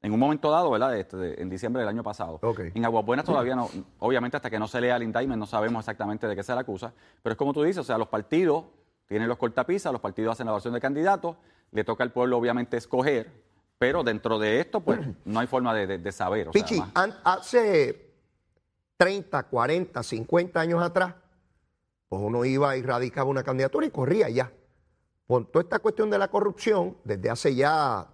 En 0.00 0.12
un 0.12 0.20
momento 0.20 0.50
dado, 0.50 0.70
¿verdad? 0.70 0.96
Este, 0.96 1.16
de- 1.16 1.42
en 1.42 1.48
diciembre 1.50 1.80
del 1.80 1.88
año 1.88 2.02
pasado. 2.04 2.38
Ok. 2.42 2.60
En 2.74 2.84
Aguabuenas 2.84 3.24
todavía 3.26 3.56
no, 3.56 3.68
obviamente 3.98 4.36
hasta 4.36 4.48
que 4.48 4.58
no 4.58 4.68
se 4.68 4.80
lea 4.80 4.96
el 4.96 5.02
indictment 5.02 5.38
no 5.40 5.46
sabemos 5.46 5.80
exactamente 5.80 6.28
de 6.28 6.36
qué 6.36 6.42
se 6.44 6.54
le 6.54 6.60
acusa, 6.60 6.92
pero 7.22 7.32
es 7.32 7.36
como 7.36 7.52
tú 7.52 7.62
dices, 7.62 7.78
o 7.78 7.84
sea, 7.84 7.98
los 7.98 8.06
partidos 8.08 8.64
tienen 9.08 9.28
los 9.28 9.38
cortapisas, 9.38 9.90
los 9.92 10.00
partidos 10.00 10.32
hacen 10.32 10.46
la 10.46 10.50
evaluación 10.50 10.74
de 10.74 10.80
candidatos, 10.80 11.36
le 11.72 11.82
toca 11.82 12.04
al 12.04 12.12
pueblo 12.12 12.36
obviamente 12.38 12.76
escoger, 12.76 13.32
pero 13.78 14.04
dentro 14.04 14.38
de 14.38 14.60
esto, 14.60 14.80
pues, 14.80 15.00
no 15.24 15.40
hay 15.40 15.46
forma 15.48 15.74
de, 15.74 15.86
de- 15.86 15.98
de 15.98 16.12
saber. 16.12 16.48
O 16.48 16.50
Pichi, 16.52 16.80
hace 17.24 18.12
30, 18.96 19.42
40, 19.44 20.02
50 20.02 20.60
años 20.60 20.82
atrás, 20.82 21.14
pues 22.08 22.22
uno 22.22 22.44
iba 22.44 22.76
y 22.76 22.82
radicaba 22.82 23.28
una 23.30 23.42
candidatura 23.42 23.86
y 23.86 23.90
corría 23.90 24.28
ya. 24.28 24.52
Por 25.26 25.44
toda 25.46 25.62
esta 25.62 25.78
cuestión 25.80 26.08
de 26.08 26.18
la 26.18 26.28
corrupción, 26.28 26.96
desde 27.04 27.28
hace 27.30 27.54
ya 27.54 28.06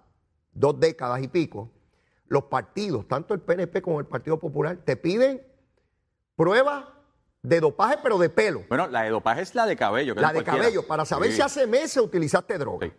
dos 0.53 0.79
décadas 0.81 1.23
y 1.23 1.29
pico, 1.29 1.71
los 2.27 2.45
partidos, 2.45 3.07
tanto 3.09 3.35
el 3.35 3.41
PNP 3.41 3.83
como 3.83 4.01
el 4.01 4.07
Partido 4.07 4.39
Popular, 4.39 4.79
te 4.85 4.97
piden 4.97 5.43
pruebas 6.37 6.85
de 7.43 7.61
dopaje, 7.61 7.99
pero 8.03 8.19
de 8.19 8.31
pelo. 8.31 8.63
Bueno, 8.69 8.87
la 8.89 9.03
de 9.03 9.11
dopaje 9.11 9.43
es 9.43 9.55
la 9.55 9.67
de 9.67 9.77
cabello. 9.77 10.15
que 10.15 10.21
La 10.21 10.29
de 10.29 10.35
cualquiera. 10.43 10.59
cabello, 10.61 10.87
para 10.87 11.05
saber 11.05 11.31
Sí. 11.31 11.37
si 11.37 11.43
hace 11.43 11.67
meses 11.67 11.99
utilizaste 12.03 12.57
droga. 12.59 12.87
Sí. 12.87 12.93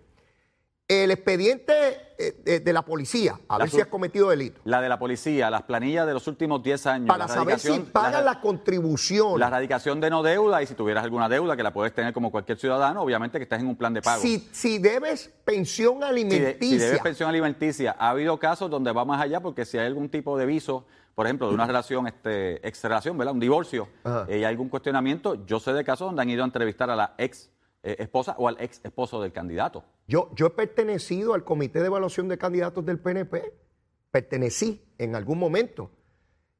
El 0.88 1.10
expediente 1.10 1.74
eh, 2.20 2.60
de, 2.63 2.74
la 2.74 2.84
policía, 2.84 3.39
a 3.48 3.54
La 3.58 3.63
ver 3.65 3.72
si 3.72 3.82
has 3.82 3.88
cometido 3.88 4.30
delito, 4.30 4.62
La 4.65 4.82
de 4.82 4.88
la 4.88 5.00
policía, 5.00 5.50
las 5.50 5.63
planillas 5.63 6.06
de 6.06 6.13
los 6.13 6.27
últimos 6.27 6.62
10 6.62 6.86
años. 6.86 7.08
para 7.08 7.25
la 7.27 7.34
saber 7.34 7.60
si 7.60 7.80
pagan 7.80 8.24
la- 8.24 8.34
la 8.36 8.42
contribución. 8.42 9.39
La 9.39 9.50
radicación 9.50 10.00
de 10.00 10.12
no 10.12 10.22
deuda 10.22 10.62
y 10.62 10.68
si 10.68 10.75
tuvieras 10.75 11.04
alguna 11.04 11.27
deuda 11.27 11.58
que 11.58 11.63
la 11.63 11.74
puedes 11.74 11.94
tener 11.94 12.13
como 12.13 12.30
cualquier 12.32 12.60
ciudadano, 12.60 13.01
obviamente 13.01 13.39
que 13.39 13.44
estás 13.44 13.60
en 13.60 13.68
un 13.68 13.75
plan 13.75 13.94
de 13.96 14.04
pago. 14.04 14.22
Si, 14.22 14.48
si 14.51 14.77
debes 14.77 15.34
pensión 15.44 15.96
Si, 15.96 16.00
de- 16.00 16.06
alimenticia, 16.06 16.60
si 16.70 16.77
debes 16.77 17.01
pensión 17.01 17.30
alimenticia, 17.30 17.96
ha 17.98 18.10
habido 18.12 18.38
casos 18.38 18.70
donde 18.70 18.92
va 18.92 19.06
más 19.06 19.20
allá 19.22 19.39
porque 19.42 19.65
si 19.65 19.80
hay 19.80 19.88
algún 19.88 20.10
tipo 20.10 20.38
de 20.38 20.46
viso, 20.46 20.86
por 21.15 21.25
ejemplo, 21.25 21.48
de 21.50 21.56
una 21.56 21.65
relación, 21.65 22.06
este, 22.08 22.65
ex 22.68 22.84
relación, 22.84 23.18
¿verdad? 23.18 23.34
Un 23.34 23.39
divorcio, 23.39 23.88
eh, 24.06 24.25
y 24.30 24.34
hay 24.36 24.44
algún 24.44 24.70
cuestionamiento, 24.70 25.46
yo 25.48 25.60
sé 25.60 25.74
de 25.74 25.84
casos 25.84 26.08
donde 26.10 26.22
han 26.22 26.30
ido 26.30 26.44
a 26.44 26.46
entrevistar 26.46 26.89
a 26.92 26.96
la 26.96 27.15
ex 27.18 27.50
eh, 27.86 27.96
esposa 28.00 28.36
o 28.38 28.48
al 28.48 28.58
ex 28.60 28.82
esposo 28.84 29.22
del 29.22 29.32
candidato. 29.32 29.84
yo, 30.08 30.30
yo 30.36 30.48
he 30.48 30.50
pertenecido 30.50 31.34
al 31.34 31.44
comité 31.44 31.80
de 31.80 31.86
evaluación 31.86 32.27
de 32.27 32.38
candidatos 32.38 32.86
del 32.86 33.00
PNP, 33.00 33.54
pertenecí 34.12 34.84
en 34.98 35.15
algún 35.15 35.39
momento, 35.39 35.92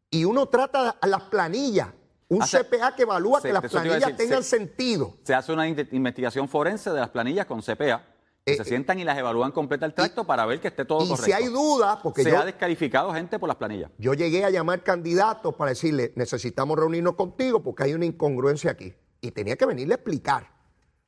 y 0.10 0.24
uno 0.25 0.48
trata 0.48 0.98
a 1.01 1.08
las 1.08 1.24
planillas, 1.24 1.89
un 2.27 2.41
Hace- 2.41 2.63
CPA 2.63 2.96
que 2.96 3.03
evalúa 3.03 3.41
que 3.41 3.53
las 3.53 3.63
planillas 3.70 4.00
decir, 4.00 4.15
tengan 4.17 4.44
se- 4.44 4.58
sentido. 4.58 5.13
Se 5.24 5.34
hace 5.34 5.51
una 5.51 5.67
in- 5.67 5.88
investigación 5.91 6.48
forense 6.48 6.89
de 6.91 7.00
las 7.00 7.10
planillas 7.10 7.46
con 7.46 7.62
CPA, 7.62 8.03
que 8.46 8.53
Eh, 8.53 8.58
se 8.58 8.63
sientan 8.63 9.00
y 9.00 9.03
las 9.03 9.17
evalúan 9.17 9.51
completa 9.51 9.86
el 9.88 9.94
tracto 9.96 10.24
para 10.25 10.46
ver 10.46 10.60
que 10.62 10.67
esté 10.67 10.86
todo 10.86 11.03
Y 11.03 11.08
correcto. 11.10 11.25
si 11.25 11.32
hay 11.32 11.48
dudas, 11.48 11.98
porque 12.03 12.24
se 12.24 12.29
yo, 12.32 12.39
ha 12.39 12.46
descalificado 12.46 13.12
gente 13.13 13.39
por 13.39 13.48
las 13.48 13.58
planillas. 13.58 13.89
yo 13.98 14.13
llegué 14.13 14.46
a 14.46 14.50
llamar 14.51 14.84
candidatos 14.84 15.55
para 15.55 15.70
decirle, 15.70 16.13
necesitamos 16.15 16.77
reunirnos 16.77 17.15
contigo 17.15 17.63
porque 17.63 17.84
hay 17.84 17.94
una 17.94 18.05
incongruencia 18.05 18.72
aquí. 18.72 18.94
Y 19.22 19.32
tenía 19.32 19.55
que 19.55 19.65
venirle 19.65 19.96
a 19.96 19.98
explicar. 19.98 20.54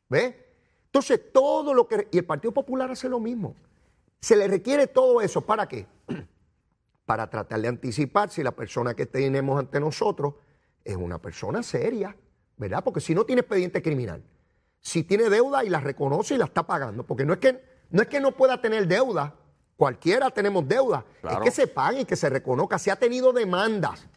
¿Ves? 0.10 0.36
Entonces, 0.86 1.20
todo 1.34 1.74
lo 1.74 1.88
que... 1.88 2.08
Y 2.12 2.18
el 2.18 2.26
Partido 2.26 2.54
Popular 2.54 2.90
hace 2.92 3.10
lo 3.10 3.20
mismo. 3.20 3.56
Se 4.20 4.36
le 4.36 4.48
requiere 4.48 4.88
todo 4.88 5.22
eso. 5.22 5.42
¿Para 5.42 5.68
qué? 5.68 5.86
Para 7.06 7.30
tratar 7.30 7.62
de 7.62 7.68
anticipar 7.68 8.30
si 8.30 8.44
la 8.44 8.52
persona 8.52 8.94
que 8.94 9.06
tenemos 9.06 9.60
ante 9.60 9.80
nosotros 9.80 10.36
es 10.84 10.96
una 10.96 11.20
persona 11.20 11.62
seria, 11.64 12.16
¿verdad? 12.58 12.84
Porque 12.84 13.02
si 13.02 13.14
no 13.14 13.26
tiene 13.26 13.42
expediente 13.42 13.82
criminal, 13.82 14.24
si 14.80 15.04
tiene 15.04 15.30
deuda 15.30 15.64
y 15.64 15.70
la 15.70 15.80
reconoce 15.82 16.36
y 16.36 16.38
la 16.38 16.46
está 16.46 16.66
pagando, 16.66 17.04
porque 17.06 17.26
no 17.26 17.34
es 17.34 17.40
que 17.40 17.62
no, 17.90 18.02
es 18.02 18.08
que 18.08 18.20
no 18.20 18.32
pueda 18.32 18.62
tener 18.62 18.88
deuda, 18.88 19.36
cualquiera 19.76 20.30
tenemos 20.30 20.68
deuda, 20.68 21.06
Claro. 21.22 21.38
es 21.38 21.44
que 21.44 21.52
se 21.52 21.68
pague 21.68 22.02
y 22.02 22.06
que 22.06 22.16
se 22.16 22.30
reconozca, 22.30 22.80
si 22.80 22.90
ha 22.90 22.96
tenido 22.96 23.34
demandas, 23.34 24.08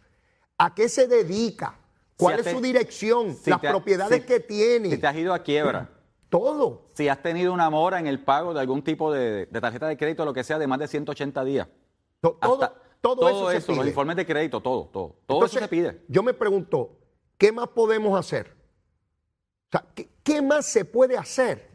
a 0.59 0.75
qué 0.75 0.89
se 0.89 1.07
dedica, 1.09 1.77
cuál 2.21 2.43
Si 2.43 2.49
es 2.49 2.55
su 2.55 2.61
dirección, 2.63 3.35
Si 3.35 3.51
las 3.51 3.61
te- 3.61 3.69
propiedades 3.69 4.21
si- 4.21 4.27
que 4.27 4.41
tiene, 4.41 4.91
Si 4.91 4.99
te 4.99 5.07
has 5.07 5.17
ido 5.17 5.35
a 5.35 5.41
quiebra. 5.43 5.91
todo. 6.29 6.91
si 6.95 7.09
has 7.09 7.21
tenido 7.23 7.53
una 7.53 7.69
mora 7.71 7.99
en 7.99 8.07
el 8.07 8.23
pago 8.23 8.55
de 8.55 8.61
algún 8.61 8.83
tipo 8.83 9.13
de, 9.13 9.47
de 9.47 9.61
tarjeta 9.61 9.89
de 9.89 9.97
crédito, 9.97 10.25
lo 10.25 10.33
que 10.33 10.45
sea, 10.45 10.59
de 10.59 10.67
más 10.67 10.79
de 10.79 10.87
180 10.89 11.45
días. 11.45 11.67
To- 12.21 12.39
Todo, 12.41 12.53
Hasta- 12.63 12.75
todo, 13.01 13.51
eso, 13.51 13.73
se 13.73 13.75
los 13.77 13.87
informes 13.87 14.15
de 14.17 14.27
crédito, 14.27 14.61
todo, 14.61 14.85
todo. 14.93 15.17
Todo 15.27 15.39
Entonces, 15.39 15.57
eso 15.57 15.65
se 15.65 15.69
pide. 15.69 16.03
Yo 16.09 16.23
me 16.23 16.35
pregunto, 16.35 16.99
¿qué 17.39 17.51
más 17.51 17.69
podemos 17.69 18.19
hacer? 18.19 18.55
O 19.67 19.71
sea, 19.73 19.85
¿qué, 19.95 20.09
qué 20.23 20.43
más 20.43 20.67
se 20.67 20.85
puede 20.85 21.17
hacer 21.17 21.69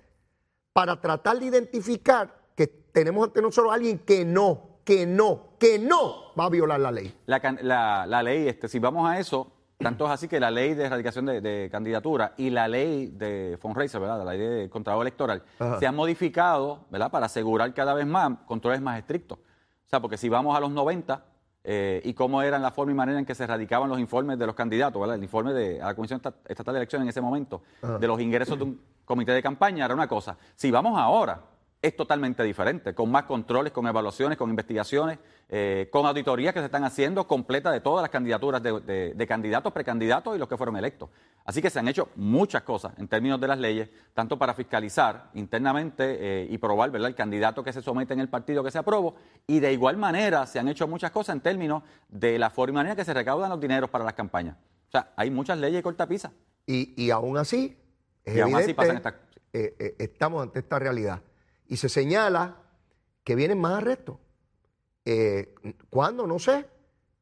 para 0.72 1.00
tratar 1.02 1.40
de 1.40 1.46
identificar 1.48 2.44
que 2.56 2.68
tenemos 2.68 3.26
ante 3.28 3.42
nosotros 3.42 3.72
a 3.72 3.76
alguien 3.76 3.98
que 4.00 4.24
no, 4.24 4.78
que 4.84 5.06
no, 5.08 5.56
que 5.58 5.80
no 5.80 6.34
va 6.40 6.46
a 6.46 6.50
violar 6.50 6.80
la 6.80 6.92
ley? 6.92 7.14
La- 7.26 8.06
la 8.08 8.22
ley, 8.24 8.48
este, 8.48 8.68
si 8.68 8.78
vamos 8.80 9.10
a 9.10 9.20
eso, 9.20 9.52
tanto 9.78 10.06
es 10.06 10.12
así 10.12 10.28
que 10.28 10.40
la 10.40 10.52
ley 10.52 10.74
de 10.74 10.86
erradicación 10.86 11.26
de, 11.26 11.42
de 11.42 11.70
candidatura 11.72 12.34
y 12.38 12.50
la 12.50 12.68
ley 12.68 13.08
de 13.08 13.58
fundraiser, 13.62 14.00
¿verdad? 14.00 14.24
La 14.24 14.32
ley 14.34 14.40
de 14.40 14.70
contrato 14.70 15.02
electoral, 15.02 15.44
Ajá. 15.60 15.80
se 15.80 15.88
han 15.88 15.96
modificado, 15.96 16.86
¿verdad? 16.90 17.12
Para 17.12 17.26
asegurar 17.26 17.74
cada 17.74 17.94
vez 17.94 18.06
más 18.08 18.32
controles 18.46 18.82
más 18.82 18.98
estrictos. 18.98 19.38
O 19.40 19.90
sea, 19.90 20.00
porque 20.00 20.18
si 20.18 20.30
vamos 20.30 20.56
a 20.56 20.60
los 20.60 20.72
90 20.72 21.24
eh, 21.68 22.02
y 22.06 22.14
cómo 22.14 22.42
eran 22.42 22.62
la 22.62 22.72
forma 22.72 22.92
y 22.92 22.96
manera 22.96 23.20
en 23.20 23.26
que 23.26 23.36
se 23.36 23.46
radicaban 23.46 23.90
los 23.90 24.00
informes 24.00 24.38
de 24.40 24.46
los 24.48 24.56
candidatos, 24.56 25.00
¿verdad? 25.00 25.16
El 25.18 25.24
informe 25.24 25.52
de 25.54 25.82
a 25.82 25.88
la 25.88 25.96
Comisión 25.96 26.18
Esta- 26.18 26.34
Estatal 26.48 26.74
de 26.74 26.80
Elecciones 26.80 27.06
en 27.06 27.10
ese 27.10 27.22
momento, 27.22 27.62
de 28.00 28.08
los 28.08 28.20
ingresos 28.22 28.58
de 28.58 28.64
un 28.66 28.82
comité 29.04 29.32
de 29.34 29.42
campaña, 29.44 29.86
era 29.86 29.94
una 29.94 30.08
cosa. 30.08 30.38
Si 30.56 30.72
vamos 30.72 30.98
ahora, 31.00 31.42
es 31.86 31.96
totalmente 31.96 32.42
diferente, 32.44 32.96
con 32.96 33.12
más 33.12 33.24
controles, 33.26 33.72
con 33.72 33.86
evaluaciones, 33.88 34.38
con 34.38 34.50
investigaciones, 34.50 35.20
eh, 35.50 35.88
con 35.92 36.06
auditorías 36.06 36.54
que 36.54 36.60
se 36.60 36.66
están 36.66 36.84
haciendo 36.84 37.28
completa 37.28 37.72
de 37.72 37.80
todas 37.80 38.02
las 38.02 38.10
candidaturas 38.10 38.64
de, 38.64 38.80
de- 38.82 39.14
de 39.14 39.28
candidatos, 39.28 39.72
precandidatos 39.72 40.36
y 40.36 40.40
los 40.40 40.48
que 40.50 40.58
fueron 40.58 40.78
electos. 40.78 41.10
Así 41.46 41.62
que 41.62 41.70
se 41.70 41.78
han 41.78 41.88
hecho 41.88 42.10
muchas 42.16 42.64
cosas 42.64 42.94
en 42.98 43.08
términos 43.08 43.40
de 43.40 43.48
las 43.48 43.60
leyes, 43.60 43.90
tanto 44.16 44.40
para 44.40 44.56
fiscalizar 44.56 45.30
internamente 45.36 46.18
eh, 46.20 46.48
y 46.50 46.58
probar 46.58 46.90
¿verdad? 46.90 47.10
el 47.10 47.16
candidato 47.16 47.64
que 47.64 47.72
se 47.72 47.84
somete 47.84 48.14
en 48.14 48.20
el 48.20 48.30
partido 48.30 48.64
que 48.64 48.72
se 48.72 48.80
aprobó, 48.80 49.16
y 49.46 49.60
de 49.60 49.72
igual 49.72 49.98
manera 49.98 50.48
se 50.48 50.58
han 50.58 50.68
hecho 50.68 50.88
muchas 50.88 51.12
cosas 51.12 51.36
en 51.36 51.42
términos 51.42 51.84
de 52.10 52.40
la 52.40 52.50
forma 52.50 52.72
y 52.72 52.74
manera 52.78 52.96
que 52.96 53.06
se 53.06 53.14
recaudan 53.14 53.50
los 53.52 53.60
dineros 53.60 53.92
para 53.92 54.04
las 54.04 54.14
campañas. 54.14 54.58
O 54.88 54.92
sea, 54.92 55.12
hay 55.16 55.30
muchas 55.30 55.60
leyes. 55.60 55.84
Y, 56.66 57.00
y 57.02 57.12
aún 57.12 57.38
así, 57.38 57.78
es 58.24 58.38
Y 58.38 58.42
aún 58.42 58.56
así 58.56 58.74
pasan 58.74 58.96
eh, 59.80 59.96
estamos 60.00 60.42
ante 60.42 60.60
esta 60.60 60.80
realidad. 60.80 61.22
Y 61.68 61.78
se 61.78 61.90
señala 61.90 62.58
que 63.24 63.36
vienen 63.36 63.60
más 63.60 63.80
arrestos. 63.82 64.18
Eh, 65.06 65.54
¿Cuándo? 65.90 66.28
No 66.28 66.40
sé. 66.40 66.68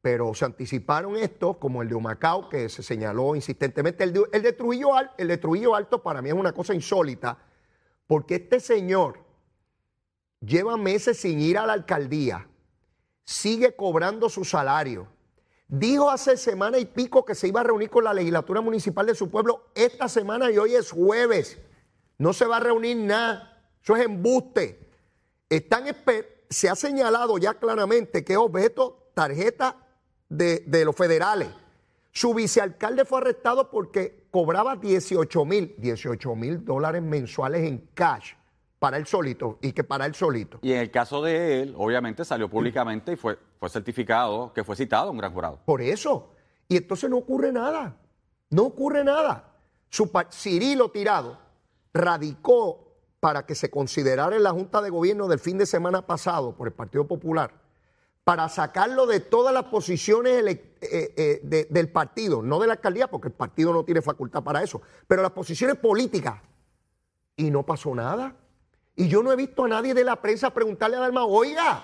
Pero 0.00 0.34
se 0.34 0.44
anticiparon 0.44 1.16
estos, 1.16 1.56
como 1.56 1.80
el 1.80 1.88
de 1.88 1.94
Humacao, 1.94 2.50
que 2.50 2.68
se 2.68 2.82
señaló 2.82 3.34
insistentemente. 3.34 4.04
El 4.04 4.12
de, 4.12 4.22
el 4.32 4.42
de 4.42 4.52
Trujillo, 4.52 4.94
Al- 4.94 5.12
el 5.16 5.28
de 5.28 5.38
Trujillo 5.38 5.74
Alto 5.74 6.02
para 6.02 6.20
mí 6.20 6.28
es 6.28 6.34
una 6.34 6.52
cosa 6.52 6.74
insólita, 6.74 7.38
porque 8.06 8.34
este 8.34 8.60
señor 8.60 9.24
lleva 10.40 10.76
meses 10.76 11.18
sin 11.20 11.40
ir 11.40 11.56
a 11.56 11.64
la 11.66 11.72
alcaldía, 11.72 12.46
sigue 13.24 13.74
cobrando 13.74 14.28
su 14.28 14.44
salario. 14.44 15.08
Dijo 15.68 16.10
hace 16.10 16.36
semana 16.36 16.78
y 16.78 16.84
pico 16.84 17.24
que 17.24 17.34
se 17.34 17.48
iba 17.48 17.62
a 17.62 17.64
reunir 17.64 17.88
con 17.88 18.04
la 18.04 18.12
legislatura 18.12 18.60
municipal 18.60 19.06
de 19.06 19.14
su 19.14 19.30
pueblo 19.30 19.70
esta 19.74 20.10
semana 20.10 20.50
y 20.50 20.58
hoy 20.58 20.74
es 20.74 20.90
jueves. 20.90 21.58
No 22.18 22.34
se 22.34 22.44
va 22.44 22.58
a 22.58 22.60
reunir 22.60 22.98
nada. 22.98 23.53
Eso 23.84 23.96
es 23.96 24.06
embuste. 24.06 24.80
Están 25.50 25.84
se 26.48 26.70
ha 26.70 26.74
señalado 26.74 27.36
ya 27.36 27.54
claramente 27.54 28.24
que 28.24 28.32
es 28.32 28.38
objeto 28.38 29.10
tarjeta 29.12 29.76
de, 30.28 30.64
de 30.66 30.84
los 30.86 30.96
federales. 30.96 31.48
Su 32.10 32.32
vicealcalde 32.32 33.04
fue 33.04 33.18
arrestado 33.18 33.70
porque 33.70 34.24
cobraba 34.30 34.76
18 34.76 35.44
mil, 35.44 35.74
18 35.76 36.34
mil 36.34 36.64
dólares 36.64 37.02
mensuales 37.02 37.66
en 37.66 37.90
cash 37.92 38.32
para 38.78 38.96
él 38.96 39.06
solito 39.06 39.58
y 39.60 39.72
que 39.72 39.84
para 39.84 40.06
él 40.06 40.14
solito. 40.14 40.60
Y 40.62 40.72
en 40.72 40.78
el 40.78 40.90
caso 40.90 41.22
de 41.22 41.62
él, 41.62 41.74
obviamente 41.76 42.24
salió 42.24 42.48
públicamente 42.48 43.12
y 43.12 43.16
fue, 43.16 43.38
fue 43.58 43.68
certificado 43.68 44.52
que 44.54 44.64
fue 44.64 44.76
citado 44.76 45.10
un 45.10 45.18
gran 45.18 45.32
jurado. 45.32 45.60
Por 45.64 45.82
eso. 45.82 46.30
Y 46.68 46.78
entonces 46.78 47.10
no 47.10 47.18
ocurre 47.18 47.52
nada. 47.52 47.96
No 48.48 48.62
ocurre 48.62 49.04
nada. 49.04 49.52
Su 49.90 50.10
Cirilo 50.30 50.90
Tirado 50.90 51.38
radicó 51.92 52.83
para 53.24 53.46
que 53.46 53.54
se 53.54 53.70
considerara 53.70 54.36
en 54.36 54.42
la 54.42 54.50
Junta 54.50 54.82
de 54.82 54.90
Gobierno 54.90 55.28
del 55.28 55.38
fin 55.38 55.56
de 55.56 55.64
semana 55.64 56.02
pasado 56.06 56.52
por 56.54 56.68
el 56.68 56.74
Partido 56.74 57.06
Popular, 57.06 57.52
para 58.22 58.50
sacarlo 58.50 59.06
de 59.06 59.20
todas 59.20 59.54
las 59.54 59.64
posiciones 59.64 60.44
eh, 60.44 60.74
eh, 60.82 61.40
de- 61.42 61.64
del 61.70 61.88
partido, 61.88 62.42
no 62.42 62.58
de 62.58 62.66
la 62.66 62.74
alcaldía, 62.74 63.08
porque 63.10 63.28
el 63.28 63.32
partido 63.32 63.72
no 63.72 63.82
tiene 63.82 64.02
facultad 64.02 64.42
para 64.42 64.62
eso, 64.62 64.82
pero 65.08 65.22
las 65.22 65.30
posiciones 65.30 65.76
políticas. 65.78 66.34
Y 67.34 67.50
no 67.50 67.62
pasó 67.62 67.94
nada. 67.94 68.36
Y 68.94 69.08
yo 69.08 69.22
no 69.22 69.32
he 69.32 69.36
visto 69.36 69.64
a 69.64 69.68
nadie 69.68 69.94
de 69.94 70.04
la 70.04 70.16
prensa 70.20 70.50
preguntarle 70.50 70.98
a 70.98 71.00
Dalma, 71.00 71.24
oiga, 71.24 71.82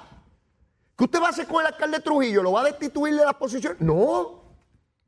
¿qué 0.95 1.05
usted 1.05 1.23
va 1.23 1.29
a 1.29 1.31
hacer 1.31 1.47
con 1.47 1.63
el 1.63 1.69
alcalde 1.69 2.01
Trujillo? 2.01 2.43
¿Lo 2.43 2.53
va 2.53 2.61
a 2.61 2.65
destituir 2.65 3.17
de 3.17 3.25
las 3.25 3.35
posiciones? 3.37 3.81
No, 3.81 4.43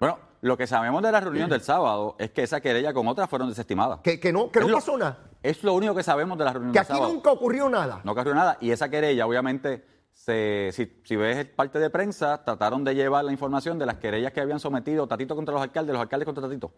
Bueno, 0.00 0.18
lo 0.40 0.56
que 0.56 0.66
sabemos 0.66 1.02
de 1.02 1.12
la 1.12 1.20
reunión 1.20 1.50
del 1.50 1.60
sábado 1.60 2.16
es 2.18 2.30
que 2.30 2.42
esa 2.42 2.62
querella 2.62 2.94
con 2.94 3.06
otras 3.06 3.28
fueron 3.28 3.50
desestimadas. 3.50 4.00
que, 4.00 4.18
que 4.18 4.32
no, 4.32 4.50
que 4.50 4.60
Es 4.60 4.64
no 4.64 4.70
lo- 4.70 4.76
pasó 4.78 4.96
nada. 4.96 5.28
Es 5.42 5.62
lo 5.64 5.74
único 5.74 5.94
que 5.94 6.02
sabemos 6.02 6.38
de 6.38 6.44
la 6.44 6.52
reunión 6.52 6.72
Que 6.72 6.78
aquí 6.78 6.88
sábado. 6.92 7.12
nunca 7.12 7.32
ocurrió 7.32 7.68
nada. 7.68 8.00
No 8.04 8.12
ocurrió 8.12 8.34
nada. 8.34 8.58
Y 8.60 8.70
esa 8.70 8.88
querella, 8.88 9.26
obviamente, 9.26 9.84
se, 10.12 10.70
si, 10.72 11.00
si 11.04 11.16
ves 11.16 11.44
parte 11.46 11.78
de 11.78 11.90
prensa, 11.90 12.44
trataron 12.44 12.84
de 12.84 12.94
llevar 12.94 13.24
la 13.24 13.32
información 13.32 13.78
de 13.78 13.86
las 13.86 13.96
querellas 13.96 14.32
que 14.32 14.40
habían 14.40 14.60
sometido 14.60 15.06
Tatito 15.06 15.34
contra 15.34 15.52
los 15.54 15.62
alcaldes, 15.62 15.92
los 15.94 16.02
alcaldes 16.02 16.26
contra 16.26 16.42
Tatito, 16.42 16.70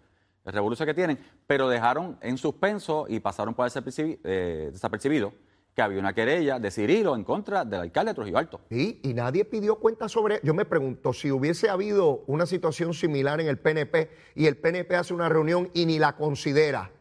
el 0.45 0.53
revolución 0.53 0.87
que 0.87 0.95
tienen, 0.95 1.19
pero 1.47 1.69
dejaron 1.69 2.17
en 2.21 2.39
suspenso 2.39 3.07
y 3.09 3.21
pasaron 3.21 3.55
por 3.55 3.67
desapercibi- 3.69 4.19
eh, 4.25 4.69
desapercibido 4.73 5.33
que 5.75 5.83
había 5.83 5.99
una 5.99 6.13
querella 6.15 6.61
de 6.61 6.71
Cirilo 6.71 7.17
en 7.17 7.25
contra 7.25 7.65
del 7.65 7.81
alcalde 7.81 8.13
de 8.13 8.15
Trujillo 8.15 8.39
Alto. 8.39 8.61
Sí, 8.71 9.01
y 9.03 9.13
nadie 9.13 9.45
pidió 9.45 9.75
cuenta 9.81 10.09
sobre. 10.09 10.39
Yo 10.45 10.55
me 10.55 10.65
pregunto, 10.65 11.13
si 11.13 11.33
hubiese 11.33 11.69
habido 11.69 12.23
una 12.29 12.47
situación 12.47 12.95
similar 12.95 13.41
en 13.41 13.49
el 13.49 13.59
PNP 13.59 14.09
y 14.37 14.47
el 14.47 14.57
PNP 14.57 14.95
hace 14.95 15.13
una 15.13 15.29
reunión 15.29 15.69
y 15.75 15.85
ni 15.87 15.99
la 15.99 16.15
considera, 16.15 16.93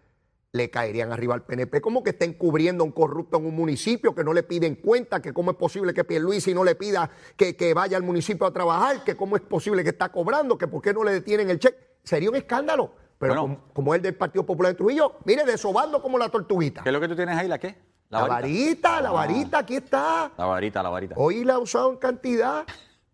le 0.54 0.70
caerían 0.70 1.12
arriba 1.12 1.34
al 1.34 1.42
PNP. 1.44 1.82
Como 1.82 2.04
que 2.04 2.12
estén 2.12 2.34
cubriendo 2.34 2.84
a 2.84 2.86
un 2.86 2.92
corrupto 2.94 3.38
en 3.38 3.48
un 3.48 3.56
municipio, 3.56 4.14
que 4.14 4.24
no 4.24 4.34
le 4.34 4.44
piden 4.44 4.76
cuenta, 4.76 5.20
que 5.20 5.34
cómo 5.34 5.50
es 5.52 5.58
posible 5.58 5.96
que 5.96 6.04
Pierluisi 6.04 6.54
no 6.54 6.64
le 6.64 6.76
pida 6.76 7.10
que, 7.36 7.56
que 7.56 7.74
vaya 7.74 7.98
al 7.98 8.04
municipio 8.04 8.46
a 8.46 8.54
trabajar, 8.54 9.04
que 9.04 9.18
cómo 9.18 9.36
es 9.36 9.42
posible 9.42 9.84
que 9.84 9.90
está 9.90 10.10
cobrando, 10.10 10.56
que 10.56 10.68
por 10.68 10.80
qué 10.84 10.94
no 10.94 11.04
le 11.04 11.12
detienen 11.12 11.50
el 11.50 11.58
cheque. 11.58 11.98
Sería 12.04 12.30
un 12.30 12.36
escándalo. 12.36 12.92
Pero 13.18 13.34
Bueno. 13.34 13.42
como, 13.42 13.74
como 13.74 13.96
el 13.96 14.02
del 14.04 14.16
Partido 14.16 14.46
Popular 14.46 14.74
de 14.74 14.78
Trujillo, 14.78 15.16
mire, 15.26 15.44
desobando 15.44 16.02
como 16.04 16.20
la 16.20 16.30
tortuguita. 16.30 16.84
¿Qué 16.84 16.90
es 16.90 16.94
lo 16.94 17.02
que 17.02 17.08
tú 17.08 17.16
tienes 17.16 17.36
ahí? 17.36 17.48
¿La 17.48 17.58
qué? 17.58 17.76
La, 18.10 18.28
varita, 18.28 19.02
la 19.02 19.10
Ah. 19.10 19.14
varita, 19.14 19.58
aquí 19.60 19.78
está. 19.78 20.32
La 20.38 20.46
varita, 20.46 20.84
la 20.84 20.90
varita. 20.90 21.16
Hoy 21.18 21.44
la 21.44 21.56
ha 21.56 21.60
usado 21.60 21.90
en 21.92 21.98
cantidad. 21.98 22.64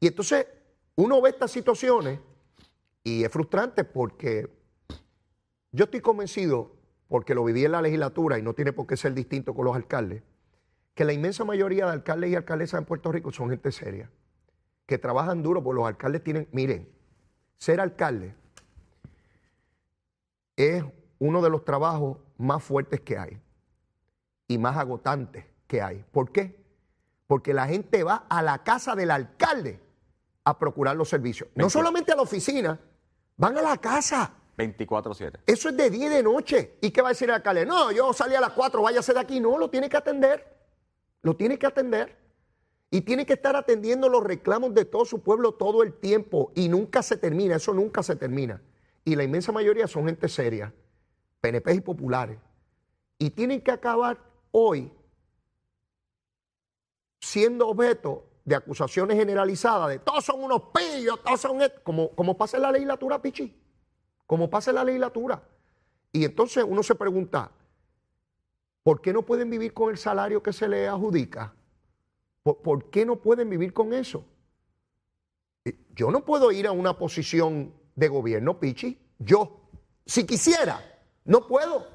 Y 0.01 0.08
entonces 0.08 0.46
uno 0.96 1.22
ve 1.22 1.29
estas 1.29 1.51
situaciones 1.51 2.19
y 3.01 3.24
es 3.24 3.31
frustrante 3.31 3.86
porque 3.86 4.50
yo 5.72 5.86
estoy 5.86 6.01
convencido, 6.01 6.72
porque 7.10 7.36
lo 7.36 7.44
viví 7.44 7.66
en 7.66 7.74
la 7.74 7.82
legislatura 7.82 8.39
y 8.39 8.42
no 8.42 8.54
tiene 8.54 8.72
por 8.72 8.88
qué 8.88 8.96
ser 8.96 9.13
distinto 9.13 9.54
con 9.54 9.66
los 9.66 9.75
alcaldes, 9.75 10.24
que 10.94 11.04
la 11.04 11.12
inmensa 11.12 11.44
mayoría 11.44 11.86
de 11.86 11.92
alcaldes 11.92 12.30
y 12.30 12.36
alcaldesas 12.36 12.80
en 12.80 12.86
Puerto 12.86 13.12
Rico 13.12 13.32
son 13.32 13.50
gente 13.50 13.72
seria, 13.72 14.10
que 14.86 14.98
trabajan 14.98 15.44
duro, 15.44 15.62
porque 15.62 15.75
los 15.75 15.88
alcaldes 15.88 16.24
tienen, 16.24 16.48
miren, 16.51 16.88
ser 17.58 17.82
alcalde 17.82 18.36
es 20.56 20.84
uno 21.20 21.42
de 21.42 21.50
los 21.50 21.63
trabajos 21.63 22.18
más 22.38 22.63
fuertes 22.63 23.01
que 23.01 23.18
hay 23.18 23.42
y 24.48 24.58
más 24.58 24.78
agotantes 24.78 25.46
que 25.68 25.82
hay. 25.82 26.04
¿Por 26.12 26.32
qué? 26.32 26.62
Porque 27.28 27.54
la 27.54 27.68
gente 27.68 28.04
va 28.04 28.25
a 28.30 28.42
la 28.42 28.63
casa 28.63 28.96
del 28.96 29.12
alcalde 29.12 29.80
a 30.44 30.60
procurar 30.60 30.96
los 30.96 31.10
servicios. 31.10 31.50
No 31.56 31.70
solamente 31.70 32.12
a 32.12 32.16
la 32.16 32.24
oficina, 32.24 32.80
van 33.38 33.58
a 33.58 33.62
la 33.62 33.78
casa. 33.78 34.34
24-7. 34.60 35.39
Eso 35.46 35.70
es 35.70 35.78
de 35.78 35.89
día 35.89 36.08
y 36.08 36.10
de 36.10 36.24
noche. 36.24 36.78
¿Y 36.82 36.92
qué 36.92 37.01
va 37.01 37.10
a 37.10 37.12
decir 37.12 37.30
el 37.30 37.36
alcalde? 37.36 37.66
No, 37.66 37.92
yo 37.92 38.12
salí 38.13 38.36
a 38.36 38.42
las 38.42 38.51
4, 38.51 38.82
váyase 38.82 39.13
de 39.13 39.20
aquí. 39.20 39.39
No, 39.39 39.58
lo 39.58 39.70
tiene 39.70 39.89
que 39.89 39.98
atender. 39.98 40.46
Lo 41.22 41.36
tiene 41.36 41.58
que 41.58 41.66
atender. 41.66 42.18
Y 42.92 43.01
tiene 43.01 43.25
que 43.25 43.34
estar 43.34 43.56
atendiendo 43.56 44.10
los 44.10 44.24
reclamos 44.24 44.74
de 44.74 44.84
todo 44.84 45.06
su 45.06 45.22
pueblo 45.22 45.54
todo 45.54 45.84
el 45.84 45.94
tiempo. 45.94 46.51
Y 46.56 46.68
nunca 46.68 47.01
se 47.01 47.18
termina, 47.18 47.56
eso 47.56 47.74
nunca 47.74 48.04
se 48.04 48.16
termina. 48.16 48.62
Y 49.06 49.16
la 49.16 49.24
inmensa 49.24 49.51
mayoría 49.51 49.88
son 49.88 50.06
gente 50.06 50.28
seria, 50.28 50.74
PNP 51.39 51.75
y 51.75 51.82
populares. 51.82 52.38
Y 53.18 53.30
tienen 53.30 53.62
que 53.62 53.72
acabar 53.72 54.20
hoy 54.51 54.92
siendo 57.22 57.68
objeto 57.68 58.25
de 58.44 58.56
acusaciones 58.56 59.18
generalizadas 59.18 59.89
de 59.89 60.00
todos 60.00 60.25
son 60.25 60.44
unos 60.44 60.63
pillos, 60.74 61.22
todos 61.24 61.39
son... 61.39 61.62
et-", 61.62 61.84
Como, 61.84 62.10
como 62.16 62.36
pasa 62.36 62.58
en 62.58 62.63
la 62.63 62.72
legislatura, 62.72 63.22
Pichi 63.22 63.69
como 64.29 64.48
pasa 64.48 64.69
en 64.69 64.75
la 64.75 64.83
legislatura. 64.83 65.41
Y 66.12 66.24
entonces 66.24 66.63
uno 66.67 66.83
se 66.83 66.93
pregunta, 66.93 67.50
¿por 68.83 69.01
qué 69.01 69.12
no 69.12 69.24
pueden 69.24 69.50
vivir 69.50 69.74
con 69.74 69.89
el 69.89 69.98
salario 69.98 70.43
que 70.43 70.53
se 70.53 70.67
les 70.67 70.88
adjudica? 70.88 71.51
¿Por, 72.43 72.57
por 72.62 72.91
qué 72.91 73.07
no 73.07 73.15
pueden 73.15 73.50
vivir 73.50 73.74
con 73.74 73.91
eso? 73.91 74.24
Eh, 75.65 75.75
Yo 75.95 76.12
no 76.12 76.24
puedo 76.25 76.51
ir 76.51 76.67
a 76.67 76.71
una 76.71 76.95
posición 76.95 77.74
de 77.95 78.07
gobierno, 78.07 78.59
Pichi. 78.59 79.00
Yo, 79.17 79.62
si 80.05 80.27
quisiera, 80.27 80.79
no 81.25 81.48
puedo. 81.48 81.88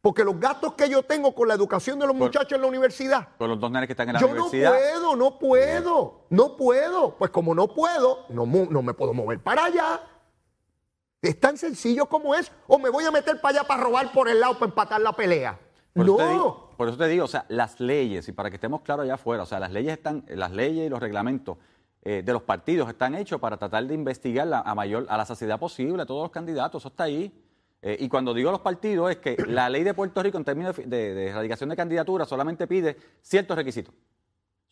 Porque 0.00 0.24
los 0.24 0.40
gastos 0.40 0.72
que 0.72 0.88
yo 0.88 1.02
tengo 1.02 1.34
con 1.34 1.48
la 1.48 1.54
educación 1.54 1.98
de 1.98 2.06
los 2.06 2.14
Por- 2.16 2.28
muchachos 2.28 2.52
en 2.52 2.62
la 2.62 2.66
universidad, 2.68 3.28
Con 3.36 3.50
los 3.50 3.60
dos 3.60 3.70
nenes 3.70 3.88
que 3.88 3.92
están 3.92 4.08
en 4.08 4.14
la 4.14 4.20
yo 4.20 4.28
no 4.28 4.46
universidad. 4.46 4.72
puedo, 4.72 5.16
no 5.16 5.38
puedo, 5.38 6.24
no 6.30 6.56
puedo. 6.56 7.14
Pues 7.18 7.30
como 7.30 7.54
no 7.54 7.68
puedo, 7.68 8.24
no, 8.30 8.46
no 8.46 8.80
me 8.82 8.94
puedo 8.94 9.12
mover 9.12 9.38
para 9.42 9.66
allá. 9.66 10.00
Es 11.20 11.38
tan 11.40 11.56
sencillo 11.56 12.06
como 12.06 12.34
es. 12.34 12.50
O 12.66 12.78
me 12.78 12.90
voy 12.90 13.04
a 13.04 13.10
meter 13.10 13.40
para 13.40 13.58
allá 13.60 13.68
para 13.68 13.82
robar 13.82 14.12
por 14.12 14.28
el 14.28 14.40
lado 14.40 14.54
para 14.54 14.66
empatar 14.70 15.00
la 15.00 15.12
pelea. 15.12 15.58
Por 15.92 16.04
eso, 16.06 16.16
te 16.16 16.22
no. 16.24 16.30
digo, 16.30 16.70
por 16.76 16.88
eso 16.88 16.96
te 16.96 17.08
digo, 17.08 17.24
o 17.24 17.28
sea, 17.28 17.44
las 17.48 17.80
leyes, 17.80 18.28
y 18.28 18.32
para 18.32 18.50
que 18.50 18.56
estemos 18.56 18.82
claros 18.82 19.04
allá 19.04 19.14
afuera, 19.14 19.42
o 19.42 19.46
sea, 19.46 19.58
las 19.58 19.72
leyes 19.72 19.92
están, 19.94 20.24
las 20.28 20.52
leyes 20.52 20.86
y 20.86 20.88
los 20.88 21.00
reglamentos 21.00 21.56
eh, 22.04 22.22
de 22.24 22.32
los 22.32 22.42
partidos 22.42 22.88
están 22.88 23.16
hechos 23.16 23.40
para 23.40 23.56
tratar 23.56 23.84
de 23.84 23.94
investigar 23.94 24.46
la- 24.46 24.60
a 24.60 24.74
mayor, 24.76 25.06
a 25.08 25.16
la 25.16 25.24
saciedad 25.24 25.58
posible 25.58 26.00
a 26.02 26.06
todos 26.06 26.22
los 26.22 26.30
candidatos, 26.30 26.80
eso 26.82 26.88
está 26.88 27.04
ahí. 27.04 27.32
Eh, 27.82 27.96
y 28.00 28.08
cuando 28.08 28.32
digo 28.32 28.50
los 28.52 28.60
partidos 28.60 29.10
es 29.10 29.16
que 29.16 29.36
la 29.48 29.68
ley 29.68 29.82
de 29.82 29.94
Puerto 29.94 30.22
Rico 30.22 30.38
en 30.38 30.44
términos 30.44 30.76
de, 30.76 30.84
de- 30.86 31.14
de 31.14 31.26
erradicación 31.28 31.68
de 31.70 31.76
candidaturas 31.76 32.28
solamente 32.28 32.66
pide 32.68 32.96
ciertos 33.20 33.56
requisitos. 33.56 33.92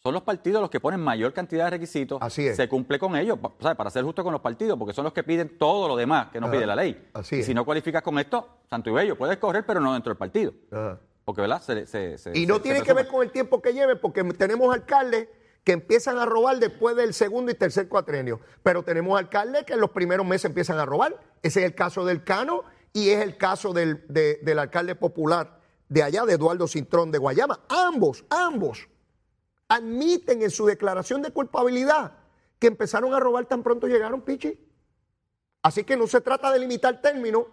Son 0.06 0.14
los 0.14 0.22
partidos 0.22 0.60
los 0.60 0.70
que 0.70 0.78
ponen 0.78 1.00
mayor 1.00 1.32
cantidad 1.32 1.64
de 1.64 1.70
requisitos. 1.70 2.18
Así 2.22 2.46
es. 2.46 2.54
Se 2.54 2.68
cumple 2.68 2.96
con 2.96 3.16
ellos, 3.16 3.40
¿sabes? 3.60 3.76
para 3.76 3.90
ser 3.90 4.04
justo 4.04 4.22
con 4.22 4.32
los 4.32 4.40
partidos, 4.40 4.78
porque 4.78 4.94
son 4.94 5.02
los 5.02 5.12
que 5.12 5.25
piden 5.25 5.58
todo 5.58 5.88
lo 5.88 5.96
demás 5.96 6.28
que 6.30 6.38
no 6.38 6.46
Ajá, 6.46 6.54
pide 6.54 6.64
la 6.66 6.76
ley. 6.76 7.08
así 7.12 7.34
y 7.34 7.40
es. 7.40 7.46
si 7.46 7.54
no 7.54 7.64
cualificas 7.64 8.02
con 8.02 8.16
esto, 8.20 8.48
santo 8.70 8.88
y 8.88 8.92
bello, 8.92 9.18
puedes 9.18 9.36
correr, 9.38 9.66
pero 9.66 9.81
no 9.81 9.92
dentro 9.94 10.11
del 10.11 10.16
partido. 10.16 10.52
Ajá. 10.70 11.00
Porque, 11.24 11.40
¿verdad? 11.40 11.61
Se- 11.61 11.88
se- 11.88 12.18
se- 12.18 12.38
Y 12.38 12.46
no 12.46 12.61
tiene 12.61 12.83
que 12.83 12.92
ver 12.92 13.09
con 13.09 13.24
el 13.24 13.33
tiempo 13.33 13.61
que 13.61 13.72
lleve, 13.74 13.96
porque 13.96 14.22
tenemos 14.22 14.72
alcaldes 14.72 15.26
que 15.64 15.72
empiezan 15.72 16.18
a 16.18 16.24
robar 16.24 16.61
después 16.61 16.94
del 16.94 17.12
segundo 17.12 17.50
y 17.50 17.54
tercer 17.54 17.88
cuatrenio. 17.88 18.38
Pero 18.62 18.85
tenemos 18.85 19.18
alcaldes 19.18 19.64
que 19.64 19.72
en 19.72 19.81
los 19.81 19.90
primeros 19.90 20.24
meses 20.24 20.44
empiezan 20.44 20.78
a 20.78 20.85
robar. 20.87 21.20
Ese 21.42 21.59
es 21.59 21.66
el 21.66 21.74
caso 21.74 22.04
del 22.04 22.22
Cano 22.22 22.62
y 22.92 23.09
es 23.09 23.24
el 23.24 23.37
caso 23.37 23.72
del, 23.72 24.04
de- 24.07 24.38
del 24.44 24.61
alcalde 24.61 24.94
popular 24.94 25.59
de 25.88 26.04
allá, 26.04 26.24
de 26.24 26.35
Eduardo 26.35 26.68
Cintrón 26.68 27.11
de 27.11 27.18
Guayama. 27.18 27.59
Ambos, 27.68 28.24
ambos 28.31 28.87
admiten 29.68 30.42
en 30.42 30.50
su 30.50 30.66
declaración 30.66 31.22
de 31.22 31.31
culpabilidad 31.31 32.12
que 32.59 32.66
empezaron 32.68 33.12
a 33.14 33.20
robar 33.20 33.46
tan 33.46 33.62
pronto 33.62 33.87
llegaron, 33.87 34.22
Pichi. 34.22 34.59
Así 35.62 35.85
que 35.85 35.96
no 35.96 36.07
se 36.07 36.20
trata 36.20 36.52
de 36.52 36.59
limitar 36.61 37.00
términos, 37.02 37.44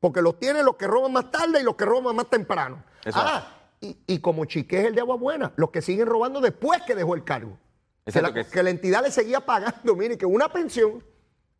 porque 0.00 0.22
los 0.22 0.38
tienen 0.38 0.64
los 0.64 0.76
que 0.76 0.86
roban 0.86 1.12
más 1.12 1.30
tarde 1.30 1.60
y 1.60 1.64
los 1.64 1.76
que 1.76 1.84
roban 1.84 2.16
más 2.16 2.28
temprano. 2.30 2.82
Eso 3.04 3.18
Ah, 3.20 3.46
y, 3.80 3.96
y 4.06 4.18
como 4.20 4.44
Chiqué 4.46 4.80
es 4.80 4.86
el 4.86 4.94
de 4.94 5.00
Agua 5.02 5.16
Buena, 5.16 5.52
los 5.56 5.70
que 5.70 5.82
siguen 5.82 6.06
robando 6.06 6.40
después 6.40 6.80
que 6.86 6.94
dejó 6.94 7.14
el 7.14 7.24
cargo. 7.24 7.58
Que 8.04 8.22
la, 8.22 8.32
que 8.32 8.40
es- 8.40 8.48
que 8.48 8.62
la 8.62 8.70
entidad 8.70 9.02
le 9.02 9.10
seguía 9.10 9.40
pagando, 9.44 9.94
mire, 9.94 10.16
que 10.16 10.24
una 10.26 10.50
pensión. 10.50 11.04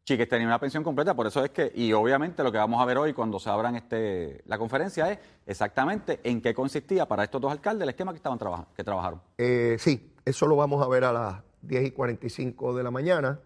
Chiques 0.08 0.26
tenía 0.26 0.46
una 0.46 0.58
pensión 0.58 0.82
completa, 0.82 1.14
por 1.14 1.26
eso 1.26 1.44
es 1.44 1.50
que, 1.50 1.70
y 1.74 1.92
obviamente 1.92 2.42
lo 2.42 2.50
que 2.50 2.56
vamos 2.56 2.80
a 2.80 2.86
ver 2.86 2.96
hoy 2.96 3.12
cuando 3.12 3.38
se 3.38 3.50
abran 3.50 3.76
este, 3.76 4.40
la 4.46 4.56
conferencia 4.56 5.12
es 5.12 5.18
exactamente 5.44 6.20
en 6.24 6.40
qué 6.40 6.54
consistía 6.54 7.06
para 7.06 7.24
estos 7.24 7.42
dos 7.42 7.52
alcaldes 7.52 7.82
el 7.82 7.90
esquema 7.90 8.12
que 8.12 8.16
estaban 8.16 8.38
trabajando, 8.38 8.70
que 8.74 8.82
trabajaron. 8.82 9.20
Eh, 9.36 9.76
sí, 9.78 10.14
eso 10.24 10.46
lo 10.46 10.56
vamos 10.56 10.82
a 10.82 10.88
ver 10.88 11.04
a 11.04 11.12
las 11.12 11.42
10 11.60 11.84
y 11.88 11.90
45 11.90 12.74
de 12.74 12.82
la 12.84 12.90
mañana. 12.90 13.38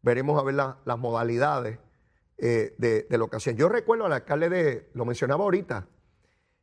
Veremos 0.00 0.40
a 0.40 0.44
ver 0.44 0.54
la- 0.54 0.78
las 0.86 0.98
modalidades 0.98 1.78
eh, 2.38 2.74
de, 2.78 3.02
de 3.10 3.18
lo. 3.18 3.28
Yo 3.54 3.68
recuerdo 3.68 4.06
al 4.06 4.12
alcalde 4.14 4.48
de, 4.48 4.88
lo 4.94 5.04
mencionaba 5.04 5.44
ahorita, 5.44 5.88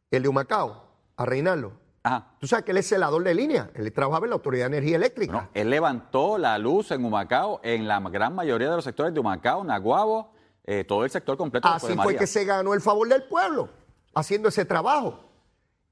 el 0.10 0.23
de 0.23 0.27
Humacao, 0.27 0.88
a 1.17 1.25
Reinaldo. 1.27 1.73
Ajá. 2.05 2.27
Tú 2.39 2.45
sabes 2.47 2.63
que 2.65 2.71
él 2.71 2.77
es 2.77 2.87
celador 2.87 3.23
de 3.23 3.33
línea, 3.33 3.71
él 3.73 3.91
trabajaba 3.91 4.25
en 4.25 4.29
la 4.29 4.35
Autoridad 4.35 4.69
de 4.69 4.77
Energía 4.77 4.95
Eléctrica. 4.97 5.33
Bueno, 5.33 5.49
él 5.55 5.69
levantó 5.71 6.37
la 6.37 6.57
luz 6.59 6.91
en 6.91 7.03
Humacao, 7.03 7.59
en 7.63 7.87
la 7.87 7.99
gran 7.99 8.35
mayoría 8.35 8.69
de 8.69 8.75
los 8.75 8.85
sectores 8.85 9.13
de 9.13 9.19
Humacao, 9.19 9.63
Naguabo, 9.63 10.31
eh, 10.65 10.83
todo 10.83 11.03
el 11.03 11.09
sector 11.09 11.35
completo. 11.35 11.67
Así 11.67 11.87
de 11.87 11.95
fue 11.95 12.05
María. 12.05 12.19
que 12.19 12.27
se 12.27 12.45
ganó 12.45 12.73
el 12.75 12.81
favor 12.81 13.07
del 13.09 13.23
pueblo, 13.23 13.69
haciendo 14.13 14.49
ese 14.49 14.65
trabajo. 14.65 15.21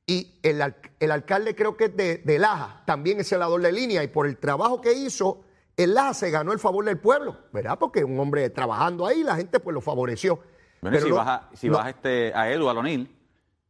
Y 0.05 0.39
el, 0.43 0.61
al- 0.61 0.75
el 0.99 1.11
alcalde 1.11 1.55
creo 1.55 1.77
que 1.77 1.85
es 1.85 1.95
de, 1.97 2.17
de 2.17 2.37
Laja, 2.37 2.83
también 2.85 3.19
es 3.19 3.29
celador 3.29 3.61
de 3.61 3.71
línea, 3.71 4.03
y 4.03 4.07
por 4.07 4.27
el 4.27 4.37
trabajo 4.37 4.81
que 4.81 4.93
hizo, 4.93 5.41
el 5.77 5.93
Laja 5.95 6.13
se 6.13 6.29
ganó 6.29 6.51
el 6.53 6.59
favor 6.59 6.85
del 6.85 6.99
pueblo, 6.99 7.37
¿verdad? 7.51 7.79
Porque 7.79 8.03
un 8.03 8.19
hombre 8.19 8.49
trabajando 8.51 9.07
ahí, 9.07 9.23
la 9.23 9.35
gente 9.35 9.59
pues 9.59 9.73
lo 9.73 9.81
favoreció. 9.81 10.39
Bueno, 10.81 10.97
y 10.97 10.99
Pero 10.99 11.05
si 11.05 11.09
no- 11.09 11.15
vas, 11.15 11.27
a, 11.27 11.49
si 11.55 11.69
no- 11.69 11.77
vas 11.77 11.87
este, 11.87 12.33
a 12.35 12.51
Edu 12.51 12.69
Alonil, 12.69 13.15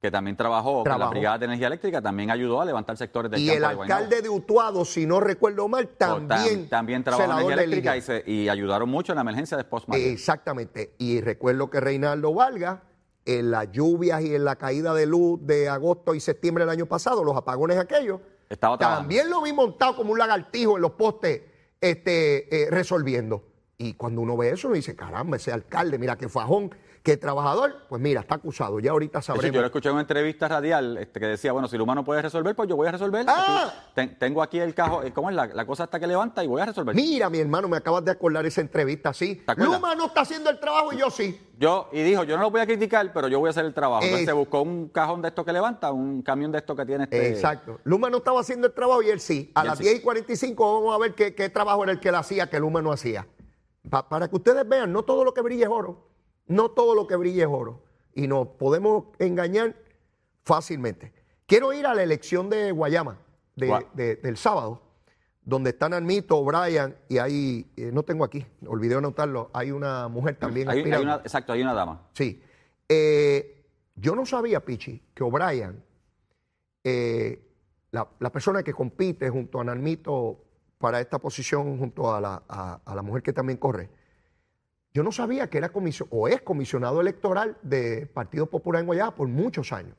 que 0.04 0.12
también 0.12 0.36
trabajó, 0.36 0.74
con 0.74 0.84
la 0.84 0.96
Trabajó. 0.96 1.12
Brigada 1.12 1.38
de 1.38 1.46
Energía 1.46 1.68
Eléctrica, 1.68 2.02
también 2.02 2.30
ayudó 2.30 2.60
a 2.60 2.66
levantar 2.66 2.98
sectores 2.98 3.32
del 3.32 3.40
y 3.40 3.48
campo 3.48 3.56
el 3.56 3.62
de 3.62 3.84
alcalde 3.84 4.22
de 4.22 4.28
Utuado, 4.30 4.84
si 4.84 5.06
no 5.06 5.22
recuerdo 5.22 5.70
mal, 5.70 5.92
tam- 5.98 6.28
también, 6.28 6.68
también 6.68 7.06
trabajó 7.06 7.24
en 7.24 7.32
energía 7.32 7.54
eléctrica 7.54 7.96
y, 7.96 8.02
se- 8.02 8.22
y 8.30 8.50
ayudaron 8.50 8.90
mucho 8.90 9.14
en 9.14 9.16
la 9.16 9.22
emergencia 9.22 9.56
de 9.56 9.64
Post 9.64 9.88
María. 9.88 10.08
Exactamente. 10.08 10.94
Y 10.98 11.22
recuerdo 11.22 11.70
que 11.70 11.80
Reinaldo 11.80 12.34
Valga, 12.34 12.84
en 13.26 13.50
las 13.50 13.72
lluvias 13.72 14.22
y 14.24 14.36
en 14.36 14.44
la 14.44 14.58
caída 14.58 14.94
de 14.94 15.06
luz 15.06 15.40
de 15.42 15.70
agosto 15.70 16.14
y 16.16 16.20
septiembre 16.20 16.66
del 16.66 16.72
año 16.72 16.86
pasado, 16.86 17.24
los 17.24 17.38
apagones 17.38 17.78
aquellos, 17.78 18.20
Estaba 18.50 18.78
también 18.78 19.30
lo 19.30 19.42
vi 19.42 19.54
montado 19.54 19.96
como 19.96 20.12
un 20.12 20.20
lagartijo 20.20 20.76
en 20.76 20.82
los 20.82 20.92
postes 20.92 21.44
este, 21.80 22.64
eh, 22.64 22.68
resolviendo. 22.70 23.46
Y 23.78 23.94
cuando 23.94 24.20
uno 24.20 24.36
ve 24.36 24.50
eso, 24.50 24.68
uno 24.68 24.76
dice, 24.76 24.98
caramba, 24.98 25.38
ese 25.38 25.54
alcalde, 25.54 25.98
mira 25.98 26.18
qué 26.18 26.28
fajón, 26.28 26.76
qué 27.04 27.18
trabajador, 27.18 27.76
pues 27.90 28.02
mira, 28.02 28.22
está 28.22 28.36
acusado. 28.36 28.80
Ya 28.80 28.92
ahorita 28.92 29.20
hecho, 29.20 29.34
sabremos. 29.34 29.54
yo 29.54 29.60
lo 29.60 29.68
escuché 29.68 29.90
en 29.90 29.96
una 29.96 30.02
entrevista 30.02 30.48
radial 30.48 30.98
este, 30.98 31.20
que 31.20 31.26
decía, 31.28 31.52
bueno, 31.52 31.68
si 31.68 31.76
el 31.76 31.82
humano 31.82 32.06
puede 32.06 32.22
resolver, 32.22 32.56
pues 32.56 32.70
yo 32.70 32.78
voy 32.78 32.88
a 32.88 32.92
resolver. 32.94 33.26
Ah. 33.28 33.74
Ten- 33.94 34.18
tengo 34.18 34.42
aquí 34.42 34.58
el 34.60 34.74
cajón, 34.74 35.06
eh, 35.06 35.12
¿cómo 35.12 35.30
es 35.30 35.36
la, 35.36 35.48
la 35.48 35.66
cosa 35.66 35.84
hasta 35.84 36.00
que 36.00 36.08
levanta 36.08 36.42
y 36.44 36.48
voy 36.48 36.62
a 36.62 36.66
resolver? 36.66 36.96
Mira, 36.96 37.30
mi 37.30 37.40
hermano, 37.40 37.68
me 37.68 37.76
acabas 37.76 38.06
de 38.06 38.12
acordar 38.12 38.46
esa 38.46 38.62
entrevista, 38.62 39.14
sí. 39.14 39.44
Luma 39.58 39.96
no 39.96 40.06
está 40.06 40.22
haciendo 40.22 40.50
el 40.50 40.60
trabajo 40.62 40.94
y 40.94 40.98
yo 40.98 41.10
sí. 41.12 41.38
Yo, 41.60 41.90
y 41.92 42.02
dijo, 42.04 42.24
yo 42.24 42.38
no 42.38 42.44
lo 42.44 42.52
voy 42.52 42.62
a 42.62 42.66
criticar, 42.66 43.12
pero 43.14 43.28
yo 43.28 43.38
voy 43.40 43.48
a 43.48 43.52
hacer 43.52 43.66
el 43.66 43.74
trabajo. 43.74 44.04
Entonces 44.04 44.22
Es- 44.22 44.28
se 44.30 44.34
buscó 44.34 44.62
un 44.62 44.88
cajón 44.88 45.22
de 45.22 45.28
esto 45.28 45.44
que 45.44 45.52
levanta, 45.52 45.92
un 45.92 46.22
camión 46.22 46.54
de 46.54 46.60
esto 46.60 46.74
que 46.76 46.86
tiene 46.86 47.04
este... 47.04 47.30
Exacto. 47.30 47.80
Luma 47.84 48.10
no 48.10 48.18
estaba 48.18 48.40
haciendo 48.40 48.68
el 48.68 48.74
trabajo 48.74 49.02
y 49.04 49.10
él 49.10 49.20
sí. 49.20 49.52
A 49.56 49.66
las 49.66 49.78
sí. 49.78 49.84
10 49.84 49.98
y 49.98 50.02
45 50.02 50.74
vamos 50.82 50.96
a 50.96 51.00
ver 51.00 51.14
qué, 51.16 51.36
qué 51.36 51.50
trabajo 51.50 51.84
era 51.84 51.92
el 51.92 52.00
que 52.00 52.08
él 52.10 52.16
hacía 52.16 52.50
que 52.50 52.60
Luma 52.62 52.82
no 52.82 52.94
hacía. 52.94 53.28
Pa- 53.90 54.08
para 54.08 54.30
que 54.30 54.36
ustedes 54.38 54.68
vean, 54.68 54.92
no 54.94 55.04
todo 55.04 55.26
lo 55.26 55.34
que 55.34 55.42
brilla 55.42 55.66
es 55.66 55.72
oro. 55.72 56.13
No 56.48 56.70
todo 56.72 56.96
lo 56.96 57.08
que 57.08 57.16
brilla 57.16 57.44
es 57.44 57.50
oro. 57.52 57.82
Y 58.16 58.28
nos 58.28 58.48
podemos 58.50 59.06
engañar 59.20 59.76
fácilmente. 60.44 61.14
Quiero 61.48 61.74
ir 61.74 61.86
a 61.86 61.94
la 61.96 62.04
elección 62.04 62.50
de 62.50 62.72
Guayama 62.72 63.18
de- 63.56 63.68
Gua- 63.70 63.86
de- 63.94 64.16
del 64.18 64.38
sábado, 64.38 64.82
donde 65.44 65.72
están 65.72 65.94
Armito, 65.94 66.44
Brian 66.44 66.96
y 67.10 67.18
hay, 67.18 67.70
eh, 67.76 67.92
no 67.94 68.04
tengo 68.04 68.24
aquí, 68.24 68.46
olvidé 68.66 68.96
anotarlo, 68.96 69.50
hay 69.54 69.72
una 69.72 70.08
mujer 70.08 70.36
también. 70.38 70.70
Hay- 70.70 70.82
una- 70.84 71.16
exacto, 71.16 71.54
hay 71.54 71.62
una 71.62 71.74
dama. 71.74 72.02
Sí. 72.14 72.42
Eh, 72.88 73.66
yo 73.96 74.16
no 74.16 74.26
sabía, 74.26 74.64
Pichi, 74.64 75.02
que 75.14 75.24
O'Brien 75.24 75.84
eh, 76.84 77.40
la, 77.92 78.08
la 78.20 78.32
persona 78.32 78.64
que 78.64 78.74
compite 78.74 79.30
junto 79.30 79.60
a 79.60 79.64
Narmito 79.64 80.44
para 80.78 81.00
esta 81.00 81.20
posición, 81.20 81.78
junto 81.78 82.14
a 82.14 82.20
la, 82.20 82.44
a- 82.48 82.80
a 82.84 82.96
la 82.96 83.02
mujer 83.02 83.22
que 83.24 83.34
también 83.34 83.58
corre, 83.58 83.90
yo 84.94 85.02
no 85.02 85.12
sabía 85.12 85.50
que 85.50 85.58
era 85.58 85.70
comisio, 85.70 86.08
o 86.12 86.28
es 86.28 86.42
comisionado 86.42 87.02
electoral 87.02 87.58
del 87.64 88.08
Partido 88.08 88.46
Popular 88.46 88.82
en 88.82 88.86
Guayama 88.86 89.16
por 89.16 89.28
muchos 89.28 89.74
años. 89.74 89.96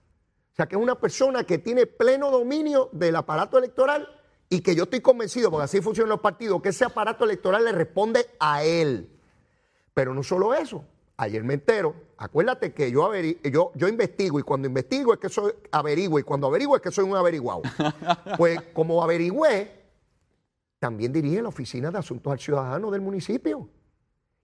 O 0.52 0.56
sea, 0.56 0.66
que 0.66 0.76
es 0.76 0.80
una 0.80 1.00
persona 1.00 1.42
que 1.42 1.58
tiene 1.58 1.86
pleno 1.86 2.30
dominio 2.30 2.90
del 2.92 3.16
aparato 3.16 3.58
electoral 3.58 4.08
y 4.48 4.60
que 4.60 4.76
yo 4.76 4.84
estoy 4.84 5.00
convencido, 5.00 5.50
porque 5.50 5.64
así 5.64 5.80
funcionan 5.80 6.10
los 6.10 6.20
partidos, 6.20 6.62
que 6.62 6.68
ese 6.68 6.84
aparato 6.84 7.24
electoral 7.24 7.64
le 7.64 7.72
responde 7.72 8.24
a 8.38 8.62
él. 8.62 9.10
Pero 9.94 10.14
no 10.14 10.22
solo 10.22 10.54
eso. 10.54 10.84
Ayer 11.16 11.42
me 11.42 11.54
entero, 11.54 11.94
acuérdate 12.16 12.72
que 12.72 12.90
yo, 12.90 13.12
yo, 13.14 13.72
yo 13.74 13.88
investigo 13.88 14.38
y 14.38 14.42
cuando 14.42 14.68
investigo 14.68 15.12
es 15.12 15.18
que 15.18 15.28
soy 15.28 15.52
averiguo 15.72 16.20
y 16.20 16.22
cuando 16.22 16.46
averiguo 16.46 16.76
es 16.76 16.82
que 16.82 16.92
soy 16.92 17.04
un 17.04 17.16
averiguado. 17.16 17.62
Pues 18.36 18.60
como 18.72 19.02
averigüé, 19.02 19.72
también 20.78 21.12
dirige 21.12 21.42
la 21.42 21.48
Oficina 21.48 21.90
de 21.90 21.98
Asuntos 21.98 22.32
al 22.32 22.38
Ciudadano 22.38 22.90
del 22.92 23.00
municipio. 23.00 23.68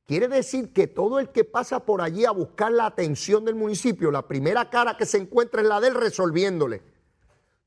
Quiere 0.07 0.29
decir 0.29 0.73
que 0.73 0.87
todo 0.87 1.21
el 1.21 1.29
que 1.29 1.45
pasa 1.45 1.85
por 1.87 2.03
allí 2.03 2.25
a 2.25 2.33
buscar 2.33 2.73
la 2.73 2.87
atención 2.87 3.45
del 3.45 3.55
municipio, 3.55 4.11
la 4.11 4.27
primera 4.27 4.69
cara 4.69 4.97
que 4.97 5.07
se 5.07 5.19
encuentra 5.19 5.63
es 5.63 5.69
la 5.69 5.81
de 5.81 5.89
él 5.89 5.95
resolviéndole. 5.95 6.83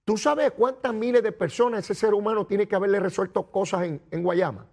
¿Tú 0.06 0.18
sabes 0.18 0.52
cuántas 0.52 0.94
miles 0.94 1.24
de 1.24 1.32
personas 1.32 1.86
ese 1.86 1.96
ser 1.96 2.14
humano 2.14 2.46
tiene 2.46 2.68
que 2.68 2.76
haberle 2.76 3.00
resuelto 3.00 3.50
cosas 3.50 3.84
en, 3.84 4.24
Guayama? 4.24 4.68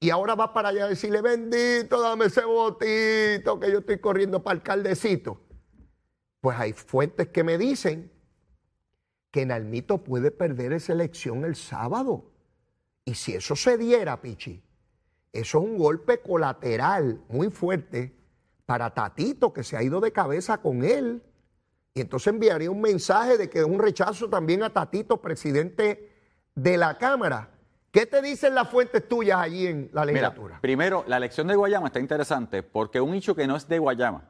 Y 0.00 0.10
ahora 0.10 0.34
va 0.34 0.54
para 0.54 0.70
allá 0.70 0.86
a 0.86 0.88
decirle, 0.88 1.20
bendito, 1.20 2.00
dame 2.00 2.26
ese 2.26 2.44
botito 2.44 3.60
que 3.60 3.70
yo 3.70 3.78
estoy 3.80 3.98
corriendo 3.98 4.42
para 4.42 4.56
alcaldecito. 4.56 5.40
Pues 6.40 6.58
hay 6.58 6.72
fuentes 6.72 7.28
que 7.28 7.44
me 7.44 7.58
dicen 7.58 8.10
que 9.30 9.44
Nalmito 9.44 9.98
puede 9.98 10.30
perder 10.30 10.72
esa 10.72 10.94
elección 10.94 11.44
el 11.44 11.56
sábado. 11.56 12.30
Y 13.04 13.14
si 13.14 13.34
eso 13.34 13.54
se 13.54 13.76
diera, 13.76 14.20
Pichi, 14.22 14.62
eso 15.38 15.58
es 15.58 15.64
un 15.64 15.78
golpe 15.78 16.20
colateral 16.20 17.20
muy 17.28 17.50
fuerte 17.50 18.14
para 18.64 18.92
Tatito, 18.92 19.52
que 19.52 19.62
se 19.62 19.76
ha 19.76 19.82
ido 19.82 20.00
de 20.00 20.12
cabeza 20.12 20.58
con 20.58 20.84
él. 20.84 21.22
Y 21.94 22.00
entonces 22.00 22.32
enviaría 22.32 22.70
un 22.70 22.80
mensaje 22.80 23.38
de 23.38 23.48
que 23.48 23.60
es 23.60 23.64
un 23.64 23.78
rechazo 23.78 24.28
también 24.28 24.62
a 24.62 24.70
Tatito, 24.70 25.22
presidente 25.22 26.12
de 26.54 26.76
la 26.76 26.98
Cámara. 26.98 27.50
¿Qué 27.90 28.04
te 28.04 28.20
dicen 28.20 28.54
las 28.54 28.68
fuentes 28.68 29.08
tuyas 29.08 29.38
allí 29.40 29.66
en 29.68 29.90
la 29.92 30.02
Mira, 30.02 30.12
legislatura? 30.12 30.58
primero, 30.60 31.04
la 31.06 31.16
elección 31.16 31.46
de 31.46 31.54
Guayama 31.56 31.86
está 31.86 32.00
interesante 32.00 32.62
porque 32.62 33.00
un 33.00 33.14
hecho 33.14 33.34
que 33.34 33.46
no 33.46 33.56
es 33.56 33.66
de 33.68 33.78
Guayama, 33.78 34.24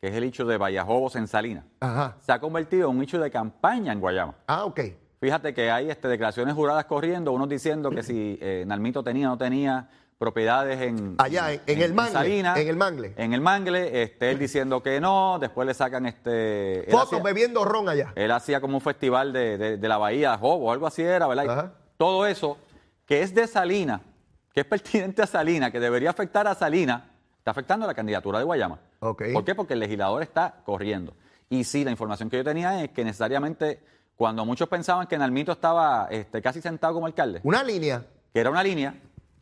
que 0.00 0.08
es 0.08 0.14
el 0.14 0.24
hecho 0.24 0.44
de 0.44 0.56
Vallajobos 0.58 1.14
en 1.14 1.28
Salinas, 1.28 1.64
Ajá. 1.78 2.16
se 2.18 2.32
ha 2.32 2.40
convertido 2.40 2.90
en 2.90 2.96
un 2.96 3.02
hecho 3.04 3.20
de 3.20 3.30
campaña 3.30 3.92
en 3.92 4.00
Guayama. 4.00 4.34
Ah, 4.48 4.64
ok. 4.64 4.80
Fíjate 5.20 5.54
que 5.54 5.70
hay 5.70 5.88
este, 5.88 6.08
declaraciones 6.08 6.54
juradas 6.54 6.86
corriendo, 6.86 7.30
unos 7.30 7.48
diciendo 7.48 7.90
que 7.90 8.02
si 8.02 8.36
eh, 8.40 8.64
Nalmito 8.66 9.04
tenía 9.04 9.28
o 9.28 9.30
no 9.30 9.38
tenía 9.38 9.88
propiedades 10.22 10.80
en, 10.80 11.16
Allá, 11.18 11.52
en- 11.52 11.60
en 11.66 11.82
el 11.82 11.92
Mangle, 11.94 12.12
Salinas, 12.12 12.56
en 12.58 12.68
el 12.68 12.76
Mangle. 12.76 13.12
En 13.16 13.32
el 13.34 13.40
Mangle, 13.40 14.02
este, 14.04 14.30
él 14.30 14.38
diciendo 14.38 14.80
que 14.80 15.00
no, 15.00 15.38
después 15.40 15.66
le 15.66 15.74
sacan 15.74 16.06
este... 16.06 16.86
Fotos 16.92 17.20
bebiendo 17.24 17.64
ron 17.64 17.88
allá. 17.88 18.12
él 18.14 18.30
hacía 18.30 18.60
como 18.60 18.76
un 18.76 18.80
festival 18.80 19.32
de, 19.32 19.58
de- 19.58 19.76
de 19.78 19.88
la 19.88 19.98
Bahía 19.98 20.38
Jobo 20.38 20.66
o 20.68 20.72
algo 20.72 20.86
así 20.86 21.02
era, 21.02 21.26
¿verdad? 21.26 21.50
Ajá. 21.50 21.72
Todo 21.96 22.24
eso, 22.26 22.56
que 23.04 23.22
es 23.22 23.34
de 23.34 23.48
Salina, 23.48 24.00
que 24.54 24.60
es 24.60 24.66
pertinente 24.66 25.22
a 25.22 25.26
Salina, 25.26 25.72
que 25.72 25.80
debería 25.80 26.10
afectar 26.10 26.46
a 26.46 26.54
Salina, 26.54 27.10
está 27.38 27.50
afectando 27.50 27.84
a 27.84 27.88
la 27.88 27.94
candidatura 27.94 28.38
de 28.38 28.44
Guayama. 28.44 28.78
Ok. 29.00 29.24
¿Por 29.32 29.44
qué? 29.44 29.56
Porque 29.56 29.72
el 29.74 29.80
legislador 29.80 30.22
está 30.22 30.54
corriendo. 30.64 31.14
Y 31.50 31.64
sí, 31.64 31.82
la 31.84 31.90
información 31.90 32.30
que 32.30 32.36
yo 32.36 32.44
tenía 32.44 32.82
es 32.84 32.90
que 32.90 33.04
necesariamente, 33.04 33.80
cuando 34.14 34.44
muchos 34.44 34.68
pensaban 34.68 35.08
que 35.08 35.18
Nalmito 35.18 35.50
estaba 35.50 36.06
este, 36.12 36.40
casi 36.40 36.60
sentado 36.60 36.94
como 36.94 37.06
alcalde, 37.06 37.40
Una 37.42 37.64
línea. 37.64 38.04
que 38.32 38.38
era 38.40 38.50
una 38.50 38.62
línea, 38.62 38.94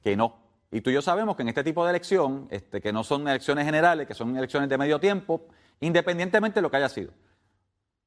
que 0.03 0.17
no. 0.17 0.40
Y 0.73 0.81
tú 0.81 0.91
y 0.91 0.95
yo 0.95 1.03
sabemos 1.03 1.35
que 1.37 1.43
en 1.43 1.49
este 1.49 1.65
tipo 1.65 1.85
de 1.85 1.91
elección, 1.91 2.47
este, 2.51 2.81
que 2.81 2.93
no 2.93 3.03
son 3.03 3.27
elecciones 3.27 3.65
generales, 3.65 4.07
que 4.07 4.15
son 4.15 4.37
elecciones 4.37 4.69
de 4.69 4.79
medio 4.79 5.01
tiempo, 5.01 5.47
independientemente 5.81 6.57
de 6.57 6.63
lo 6.63 6.71
que 6.71 6.77
haya 6.77 6.89
sido, 6.89 7.13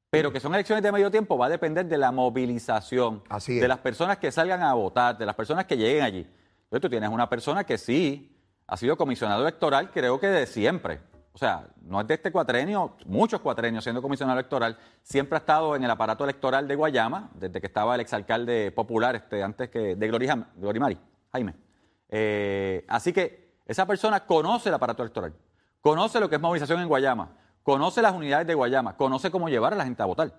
pero 0.08 0.32
que 0.32 0.40
son 0.40 0.54
elecciones 0.54 0.82
de 0.82 0.90
medio 0.90 1.10
tiempo, 1.10 1.36
va 1.36 1.46
a 1.46 1.50
depender 1.50 1.86
de 1.86 1.98
la 1.98 2.10
movilización, 2.10 3.22
Así 3.28 3.58
de 3.58 3.68
las 3.68 3.78
personas 3.78 4.18
que 4.18 4.30
salgan 4.30 4.62
a 4.62 4.72
votar, 4.72 5.18
de 5.18 5.26
las 5.26 5.34
personas 5.34 5.66
que 5.66 5.76
lleguen 5.76 6.04
allí. 6.04 6.20
Entonces 6.20 6.80
tú 6.80 6.88
tienes 6.88 7.10
una 7.10 7.28
persona 7.28 7.64
que 7.64 7.76
sí 7.76 8.34
ha 8.66 8.76
sido 8.76 8.96
comisionado 8.96 9.42
electoral, 9.42 9.90
creo 9.90 10.18
que 10.18 10.28
de 10.28 10.46
siempre. 10.46 11.00
O 11.34 11.38
sea, 11.38 11.66
no 11.82 12.00
es 12.00 12.06
de 12.06 12.14
este 12.14 12.30
cuatrenio, 12.30 12.96
muchos 13.06 13.40
cuatrenios 13.40 13.82
siendo 13.82 14.00
comisionado 14.00 14.38
electoral, 14.38 14.78
siempre 15.02 15.36
ha 15.36 15.40
estado 15.40 15.74
en 15.74 15.82
el 15.82 15.90
aparato 15.90 16.22
electoral 16.22 16.66
de 16.68 16.76
Guayama, 16.76 17.30
desde 17.34 17.60
que 17.60 17.66
estaba 17.66 17.96
el 17.96 18.00
exalcalde 18.00 18.70
popular, 18.70 19.16
este, 19.16 19.42
antes 19.42 19.68
que 19.68 19.96
de 19.96 20.08
Glorimari, 20.08 20.96
Jaime. 21.32 21.63
Eh, 22.08 22.84
así 22.88 23.12
que 23.12 23.54
esa 23.66 23.86
persona 23.86 24.24
conoce 24.26 24.68
el 24.68 24.74
aparato 24.74 25.02
electoral, 25.02 25.34
conoce 25.80 26.20
lo 26.20 26.28
que 26.28 26.36
es 26.36 26.40
movilización 26.40 26.80
en 26.80 26.88
Guayama, 26.88 27.36
conoce 27.62 28.02
las 28.02 28.12
unidades 28.14 28.46
de 28.46 28.54
Guayama, 28.54 28.96
conoce 28.96 29.30
cómo 29.30 29.48
llevar 29.48 29.72
a 29.72 29.76
la 29.76 29.84
gente 29.84 30.02
a 30.02 30.06
votar. 30.06 30.32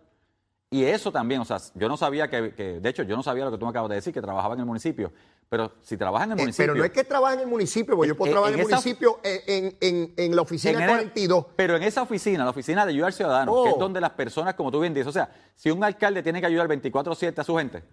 Y 0.72 0.84
eso 0.84 1.12
también, 1.12 1.40
o 1.42 1.46
sea, 1.46 1.58
yo 1.76 1.88
no 1.88 1.96
sabía 1.96 2.28
que, 2.30 2.54
que- 2.54 2.80
de 2.80 2.90
hecho, 2.90 3.04
yo 3.04 3.16
no 3.16 3.24
sabía 3.24 3.46
lo 3.46 3.52
que 3.52 3.58
tú 3.58 3.66
me 3.66 3.70
acabas 3.70 3.90
de 3.90 3.96
decir, 3.96 4.14
que 4.14 4.22
trabajaba 4.22 4.56
en 4.56 4.62
el 4.62 4.66
municipio. 4.66 5.14
Pero 5.48 5.74
si 5.82 5.96
trabaja 5.96 6.26
en 6.26 6.32
el 6.32 6.40
Eh, 6.40 6.42
municipio. 6.42 6.66
pero 6.74 6.80
no 6.80 6.84
es 6.86 6.92
que 6.92 7.04
trabaje 7.04 7.36
en 7.36 7.42
el 7.42 7.48
municipio, 7.48 7.96
porque 7.96 8.10
yo 8.10 8.18
puedo 8.18 8.30
En- 8.30 8.34
trabajar 8.34 8.54
en, 8.56 8.60
el 8.62 8.66
municipio 8.68 9.20
en, 9.24 9.78
en- 9.80 10.14
en- 10.18 10.36
la 10.36 10.42
oficina 10.42 10.74
en 10.74 10.82
el- 10.82 10.90
42. 10.90 11.46
Pero 11.56 11.76
en 11.76 11.84
esa 11.84 12.02
oficina, 12.02 12.44
la 12.44 12.50
oficina 12.50 12.84
de 12.84 12.92
ayuda 12.94 13.08
al 13.08 13.14
ciudadano, 13.14 13.54
Oh. 13.54 13.64
que 13.64 13.70
es 13.70 13.78
donde 13.78 14.02
las 14.02 14.10
personas, 14.12 14.56
como 14.56 14.72
tú 14.72 14.80
bien 14.82 14.94
dices, 14.94 15.08
o 15.08 15.12
sea, 15.12 15.30
si 15.56 15.70
un 15.70 15.84
alcalde 15.84 16.24
tiene 16.24 16.42
que 16.42 16.48
ayudar 16.48 16.68
24-7 16.68 17.42
a 17.42 17.44
su 17.44 17.56
gente, 17.56 17.84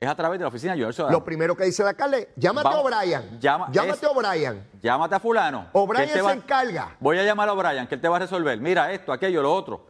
es 0.00 0.08
a 0.08 0.14
través 0.14 0.38
de 0.38 0.44
la 0.44 0.48
oficina 0.48 0.76
de 0.76 0.84
al 0.84 0.94
ciudadano. 0.94 1.18
Lo 1.18 1.24
primero 1.24 1.56
que 1.56 1.64
dice 1.64 1.82
el 1.82 1.88
alcalde, 1.88 2.28
llámate 2.36 2.68
Vamos, 2.68 2.92
a 2.92 2.98
O'Brien. 3.00 3.40
llama- 3.40 3.68
llámate 3.72 4.06
a 4.06 4.10
O'Brien. 4.10 4.64
Llámate 4.80 5.14
a 5.16 5.20
fulano. 5.20 5.66
O'Brien 5.72 6.08
se 6.08 6.22
va- 6.22 6.32
encarga. 6.32 6.96
Voy 7.00 7.18
a 7.18 7.24
llamar 7.24 7.48
a 7.48 7.52
O'Brien, 7.52 7.86
que 7.88 7.96
él 7.96 8.00
te 8.00 8.08
va 8.08 8.16
a 8.16 8.20
resolver. 8.20 8.60
Mira 8.60 8.92
esto, 8.92 9.12
aquello, 9.12 9.42
lo 9.42 9.52
otro. 9.52 9.86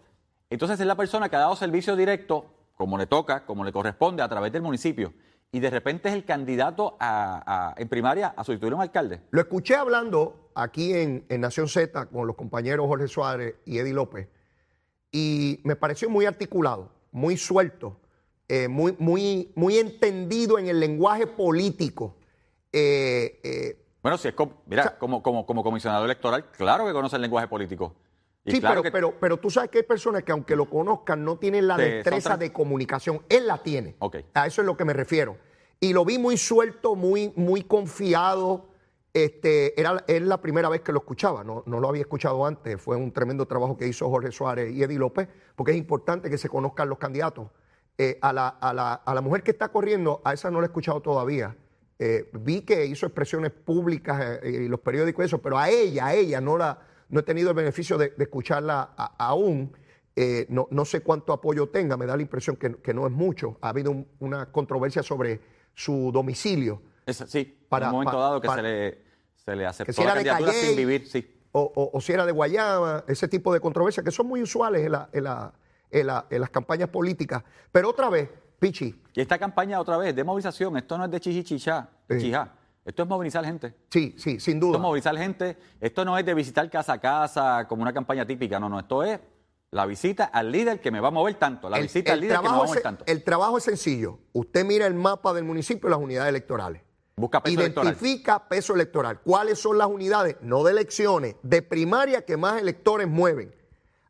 Entonces 0.49 0.81
es 0.81 0.87
la 0.87 0.95
persona 0.95 1.29
que 1.29 1.37
ha 1.37 1.41
dado 1.41 1.55
servicio 1.57 1.95
directo, 1.95 2.47
como 2.75 2.97
le 2.97 3.07
toca, 3.07 3.45
como 3.45 3.65
le 3.65 3.73
corresponde, 3.73 4.23
a 4.23 4.29
través 4.29 4.51
del 4.51 4.63
municipio. 4.63 5.13
Y 5.53 5.61
de 5.61 5.69
repente 5.71 6.09
es 6.09 6.15
el 6.15 6.25
candidato 6.25 6.97
a- 7.01 7.43
a- 7.47 7.75
en 7.81 7.89
primaria 7.89 8.33
a 8.35 8.45
sustituir 8.45 8.73
a 8.73 8.77
un 8.77 8.83
alcalde. 8.83 9.21
Lo 9.31 9.41
escuché 9.43 9.77
hablando 9.77 10.51
aquí 10.55 10.95
en, 10.95 11.27
en 11.29 11.41
Nación 11.43 11.69
Z 11.69 12.07
con 12.07 12.27
los 12.27 12.35
compañeros 12.37 12.87
Jorge 12.87 13.09
Suárez 13.09 13.57
y 13.67 13.79
Eddie 13.79 13.93
López 13.95 14.29
y 15.13 15.61
me 15.65 15.77
pareció 15.77 16.09
muy 16.11 16.27
articulado, 16.27 16.91
muy 17.13 17.37
suelto, 17.37 17.97
eh, 18.49 18.69
muy, 18.69 18.95
muy, 18.99 19.53
muy 19.55 19.79
entendido 19.79 20.59
en 20.59 20.69
el 20.69 20.81
lenguaje 20.81 21.27
político. 21.27 22.17
Eh, 22.73 23.41
eh, 23.43 23.85
Bueno, 24.03 24.17
si 24.19 24.29
es 24.29 24.35
com- 24.35 24.53
mira, 24.67 24.83
O 24.83 24.85
sea- 24.87 24.99
como, 24.99 25.23
como, 25.23 25.45
como 25.47 25.63
comisionado 25.63 26.05
electoral, 26.05 26.51
claro 26.53 26.87
que 26.87 26.93
conoce 26.93 27.17
el 27.17 27.23
lenguaje 27.23 27.49
político. 27.49 27.95
Y 28.45 28.53
sí, 28.53 28.61
claro 28.61 28.81
pero, 28.81 28.83
que- 28.83 28.91
pero, 28.91 29.15
pero 29.21 29.37
tú 29.37 29.51
sabes 29.51 29.69
que 29.71 29.79
hay 29.79 29.85
personas 29.85 30.23
que 30.23 30.33
aunque 30.33 30.57
lo 30.57 30.71
conozcan 30.71 31.23
no 31.25 31.37
tienen 31.39 31.67
la 31.67 31.77
destreza 31.77 32.37
de 32.37 32.53
comunicación. 32.53 33.23
Él 33.29 33.47
la 33.47 33.59
tiene. 33.63 33.97
Ok. 33.99 34.17
A 34.35 34.47
eso 34.47 34.63
es 34.63 34.67
lo 34.67 34.77
que 34.77 34.85
me 34.85 34.93
refiero. 34.95 35.37
Y 35.81 35.93
lo 35.93 36.05
vi 36.05 36.19
muy 36.19 36.37
suelto, 36.39 36.95
muy, 36.95 37.33
muy 37.37 37.63
confiado. 37.63 38.67
Este, 39.13 39.79
era, 39.81 40.05
es 40.07 40.23
la 40.23 40.41
primera 40.41 40.69
vez 40.69 40.81
que 40.83 40.93
lo 40.93 40.99
escuchaba, 41.01 41.43
no, 41.43 41.63
no 41.67 41.81
lo 41.81 41.89
había 41.89 42.03
escuchado 42.03 42.45
antes. 42.47 42.81
Fue 42.81 42.97
un 42.97 43.13
tremendo 43.13 43.47
trabajo 43.47 43.77
que 43.77 43.87
hizo 43.89 44.09
Jorge 44.09 44.31
Suárez 44.33 44.73
y 44.73 44.83
Eddie 44.83 44.99
López, 44.99 45.29
porque 45.57 45.73
es 45.73 45.79
importante 45.79 46.31
que 46.31 46.39
se 46.39 46.49
conozcan 46.49 46.89
los 46.89 46.99
candidatos. 46.99 47.49
Eh, 48.01 48.17
a, 48.23 48.33
la, 48.33 48.47
a 48.49 48.73
la- 48.73 48.95
a 48.95 49.13
la 49.13 49.21
mujer 49.21 49.43
que 49.43 49.51
está 49.51 49.71
corriendo, 49.71 50.23
a 50.25 50.33
esa 50.33 50.53
no 50.53 50.61
la 50.61 50.67
he 50.67 50.69
escuchado 50.69 51.01
todavía. 51.03 51.57
Eh, 51.99 52.31
vi 52.33 52.61
que 52.61 52.87
hizo 52.87 53.07
expresiones 53.07 53.51
públicas 53.51 54.39
eh, 54.45 54.61
y 54.67 54.69
los 54.69 54.79
periódicos 54.79 55.25
y 55.25 55.27
eso, 55.27 55.39
pero 55.43 55.59
a 55.59 55.69
ella, 55.69 56.07
a 56.07 56.15
ella 56.15 56.41
no 56.41 56.57
la 56.57 56.79
no 57.09 57.19
he 57.21 57.23
tenido 57.25 57.49
el 57.51 57.57
beneficio 57.57 57.99
de, 57.99 58.11
de 58.11 58.23
escucharla 58.25 58.91
a- 58.97 59.15
aún. 59.19 59.73
Eh, 60.15 60.47
no, 60.49 60.69
no 60.71 60.85
sé 60.85 61.01
cuánto 61.01 61.33
apoyo 61.33 61.71
tenga, 61.71 61.97
me 61.97 62.07
da 62.07 62.15
la 62.15 62.23
impresión 62.23 62.55
que, 62.57 62.77
que 62.77 62.95
no 62.95 63.05
es 63.07 63.13
mucho. 63.13 63.57
Ha 63.63 63.71
habido 63.71 63.91
un- 63.91 64.07
una 64.21 64.47
controversia 64.53 65.03
sobre 65.03 65.41
su 65.75 66.13
domicilio. 66.13 66.81
es- 67.05 67.17
sí, 67.27 67.59
para- 67.69 67.87
en 67.87 67.91
un 67.95 67.99
momento 68.05 68.21
dado 68.21 68.41
que 68.41 68.47
para- 68.47 68.63
se 68.63 68.69
le, 68.69 68.99
se 69.35 69.57
le 69.57 69.67
aceptó 69.67 69.93
si 69.93 70.03
la 70.05 70.13
era 70.13 70.15
de 70.21 70.25
candidatura 70.25 70.53
Calley. 70.53 70.67
sin 70.69 70.77
vivir, 70.77 71.09
sí. 71.09 71.35
o, 71.51 71.73
o- 71.75 71.91
o 71.95 72.01
si 72.01 72.13
era 72.13 72.25
de 72.27 72.31
Guayama, 72.33 73.03
ese 73.09 73.27
tipo 73.27 73.53
de 73.53 73.59
controversias 73.59 74.05
que 74.05 74.13
son 74.13 74.27
muy 74.29 74.41
usuales 74.43 74.85
en, 74.87 74.93
la- 74.93 75.09
en 75.13 75.25
la- 75.25 75.53
en 75.91 76.07
la- 76.07 76.27
en 76.31 76.41
las 76.41 76.51
campañas 76.51 76.89
políticas. 76.89 77.43
Pero 77.73 77.91
otra 77.91 78.09
vez, 78.09 78.29
Pichi, 78.59 79.03
Y 79.15 79.21
esta 79.21 79.39
campaña 79.39 79.81
otra 79.81 79.97
vez 79.99 80.17
de 80.17 80.25
movilización, 80.25 80.77
esto 80.77 80.99
no 80.99 81.05
es 81.05 81.11
de 81.13 81.21
chichichichá, 81.21 81.89
Sí. 82.11 82.19
chijá. 82.19 82.55
Esto 82.85 83.03
es 83.05 83.09
movilizar 83.09 83.45
gente. 83.45 83.73
sí, 83.89 84.15
sí, 84.19 84.41
sin 84.41 84.55
Esto 84.57 84.67
duda. 84.67 84.77
es 84.79 84.83
movilizar 84.83 85.17
gente. 85.17 85.57
Esto 85.81 86.05
no 86.05 86.19
es 86.19 86.27
de 86.27 86.35
visitar 86.35 86.69
casa 86.69 86.95
a 86.95 87.01
casa 87.01 87.67
como 87.69 87.83
una 87.83 87.93
campaña 87.93 88.27
típica. 88.27 88.59
No, 88.59 88.69
no. 88.69 88.81
Esto 88.81 89.05
es 89.05 89.21
la 89.71 89.87
visita 89.87 90.25
al 90.25 90.51
líder 90.51 90.81
que 90.81 90.91
me 90.91 90.99
va 90.99 91.09
a 91.09 91.11
mover 91.13 91.35
tanto. 91.35 91.69
La 91.71 91.77
El- 91.77 91.85
visita 91.85 92.15
al 92.15 92.21
líder 92.21 92.37
que 92.39 92.43
me 92.43 92.49
va 92.49 92.55
a 92.55 92.59
mover 92.65 92.77
es- 92.79 92.83
tanto. 92.83 93.05
El 93.07 93.23
trabajo 93.23 93.59
es 93.59 93.65
sencillo. 93.65 94.19
Usted 94.33 94.65
mira 94.65 94.87
el 94.87 94.95
mapa 94.95 95.33
del 95.33 95.45
municipio 95.45 95.89
y 95.89 95.91
las 95.93 96.01
unidades 96.01 96.31
electorales. 96.31 96.83
Busca 97.17 97.41
peso 97.43 97.61
electoral. 97.61 97.93
Identifica 97.93 98.49
peso 98.49 98.75
electoral. 98.75 99.21
¿Cuáles 99.21 99.59
son 99.61 99.77
las 99.79 99.87
unidades? 99.89 100.37
No 100.41 100.65
de 100.65 100.73
elecciones, 100.73 101.37
de 101.43 101.63
primaria 101.63 102.25
que 102.25 102.37
más 102.37 102.61
electores 102.61 103.07
mueven. 103.09 103.55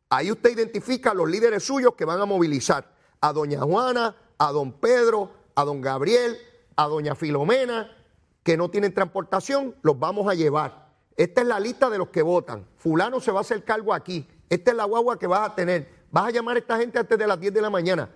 Ahí 0.09 0.31
usted 0.31 0.51
identifica 0.51 1.11
a 1.11 1.13
los 1.13 1.29
líderes 1.29 1.63
suyos 1.63 1.93
que 1.93 2.05
van 2.05 2.19
a 2.19 2.25
movilizar. 2.25 2.91
A 3.21 3.31
doña 3.31 3.61
Juana, 3.61 4.15
a 4.37 4.51
don 4.51 4.71
Pedro, 4.71 5.31
a 5.53 5.63
don 5.63 5.81
Gabriel, 5.81 6.37
a 6.75 6.87
doña 6.87 7.13
Filomena, 7.13 7.95
que 8.41 8.57
no 8.57 8.69
tienen 8.69 8.93
transportación, 8.93 9.75
los 9.81 9.99
vamos 9.99 10.27
a 10.27 10.33
llevar. 10.33 10.89
Esta 11.15 11.41
es 11.41 11.47
la 11.47 11.59
lista 11.59 11.89
de 11.89 11.97
los 11.97 12.07
que 12.09 12.21
votan. 12.21 12.65
Fulano 12.77 13.19
se 13.19 13.31
va 13.31 13.39
a 13.39 13.41
hacer 13.41 13.63
cargo 13.63 13.93
aquí. 13.93 14.27
Esta 14.49 14.71
es 14.71 14.77
la 14.77 14.85
guagua 14.85 15.19
que 15.19 15.27
vas 15.27 15.49
a 15.49 15.53
tener. 15.53 15.87
Vas 16.09 16.27
a 16.27 16.31
llamar 16.31 16.55
a 16.55 16.59
esta 16.59 16.77
gente 16.77 16.97
antes 16.97 17.17
de 17.17 17.27
las 17.27 17.39
10 17.39 17.53
de 17.53 17.61
la 17.61 17.69
mañana. 17.69 18.09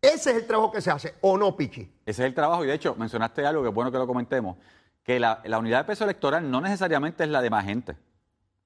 Ese 0.00 0.30
es 0.30 0.36
el 0.38 0.46
trabajo 0.46 0.72
que 0.72 0.80
se 0.80 0.90
hace, 0.90 1.14
¿o 1.20 1.38
no, 1.38 1.56
Pichi? 1.56 1.82
Ese 2.04 2.22
es 2.22 2.26
el 2.26 2.34
trabajo 2.34 2.64
y 2.64 2.66
de 2.66 2.74
hecho 2.74 2.94
mencionaste 2.96 3.46
algo 3.46 3.62
que 3.62 3.68
es 3.68 3.74
bueno 3.74 3.92
que 3.92 3.98
lo 3.98 4.06
comentemos, 4.06 4.56
que 5.02 5.20
la, 5.20 5.42
la 5.44 5.58
unidad 5.58 5.78
de 5.78 5.84
peso 5.84 6.04
electoral 6.04 6.50
no 6.50 6.60
necesariamente 6.60 7.24
es 7.24 7.30
la 7.30 7.40
de 7.40 7.50
más 7.50 7.64
gente. 7.64 7.96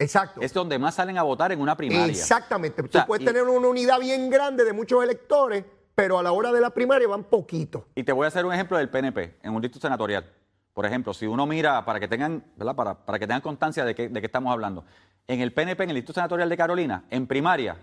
Exacto. 0.00 0.40
Es 0.40 0.52
donde 0.54 0.78
más 0.78 0.94
salen 0.94 1.18
a 1.18 1.22
votar 1.22 1.52
en 1.52 1.60
una 1.60 1.76
primaria. 1.76 2.06
Exactamente. 2.06 2.82
sea, 2.90 3.02
Tú 3.02 3.06
puedes 3.06 3.22
y- 3.22 3.26
tener 3.26 3.42
una 3.44 3.68
unidad 3.68 4.00
bien 4.00 4.30
grande 4.30 4.64
de 4.64 4.72
muchos 4.72 5.04
electores, 5.04 5.64
pero 5.94 6.18
a 6.18 6.22
la 6.22 6.32
hora 6.32 6.50
de 6.52 6.60
la 6.60 6.70
primaria 6.70 7.06
van 7.06 7.24
poquitos. 7.24 7.84
Y 7.94 8.02
te 8.02 8.12
voy 8.12 8.24
a 8.24 8.28
hacer 8.28 8.44
un 8.46 8.52
ejemplo 8.54 8.78
del 8.78 8.88
PNP 8.88 9.36
en 9.42 9.54
un 9.54 9.60
distrito 9.60 9.86
senatorial. 9.86 10.24
Por 10.72 10.86
ejemplo, 10.86 11.12
si 11.12 11.26
uno 11.26 11.46
mira, 11.46 11.84
para 11.84 12.00
que 12.00 12.08
tengan, 12.08 12.42
¿verdad? 12.56 12.74
Para, 12.74 12.94
para 12.94 13.18
que 13.18 13.26
tengan 13.26 13.42
constancia 13.42 13.84
de 13.84 13.94
qué, 13.94 14.08
de 14.08 14.20
qué 14.20 14.26
estamos 14.26 14.50
hablando. 14.52 14.84
En 15.26 15.40
el 15.40 15.52
PNP, 15.52 15.84
en 15.84 15.90
el 15.90 15.96
distrito 15.96 16.14
senatorial 16.14 16.48
de 16.48 16.56
Carolina, 16.56 17.04
en 17.10 17.26
primaria, 17.26 17.76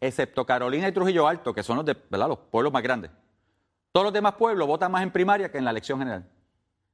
excepto 0.00 0.46
Carolina 0.46 0.86
y 0.86 0.92
Trujillo 0.92 1.26
Alto, 1.26 1.52
que 1.52 1.62
son 1.64 1.78
los, 1.78 1.84
de, 1.84 1.96
¿verdad? 2.08 2.28
los 2.28 2.38
pueblos 2.38 2.72
más 2.72 2.82
grandes, 2.84 3.10
todos 3.90 4.04
los 4.04 4.12
demás 4.12 4.34
pueblos 4.34 4.68
votan 4.68 4.92
más 4.92 5.02
en 5.02 5.10
primaria 5.10 5.50
que 5.50 5.58
en 5.58 5.64
la 5.64 5.70
elección 5.72 5.98
general. 5.98 6.24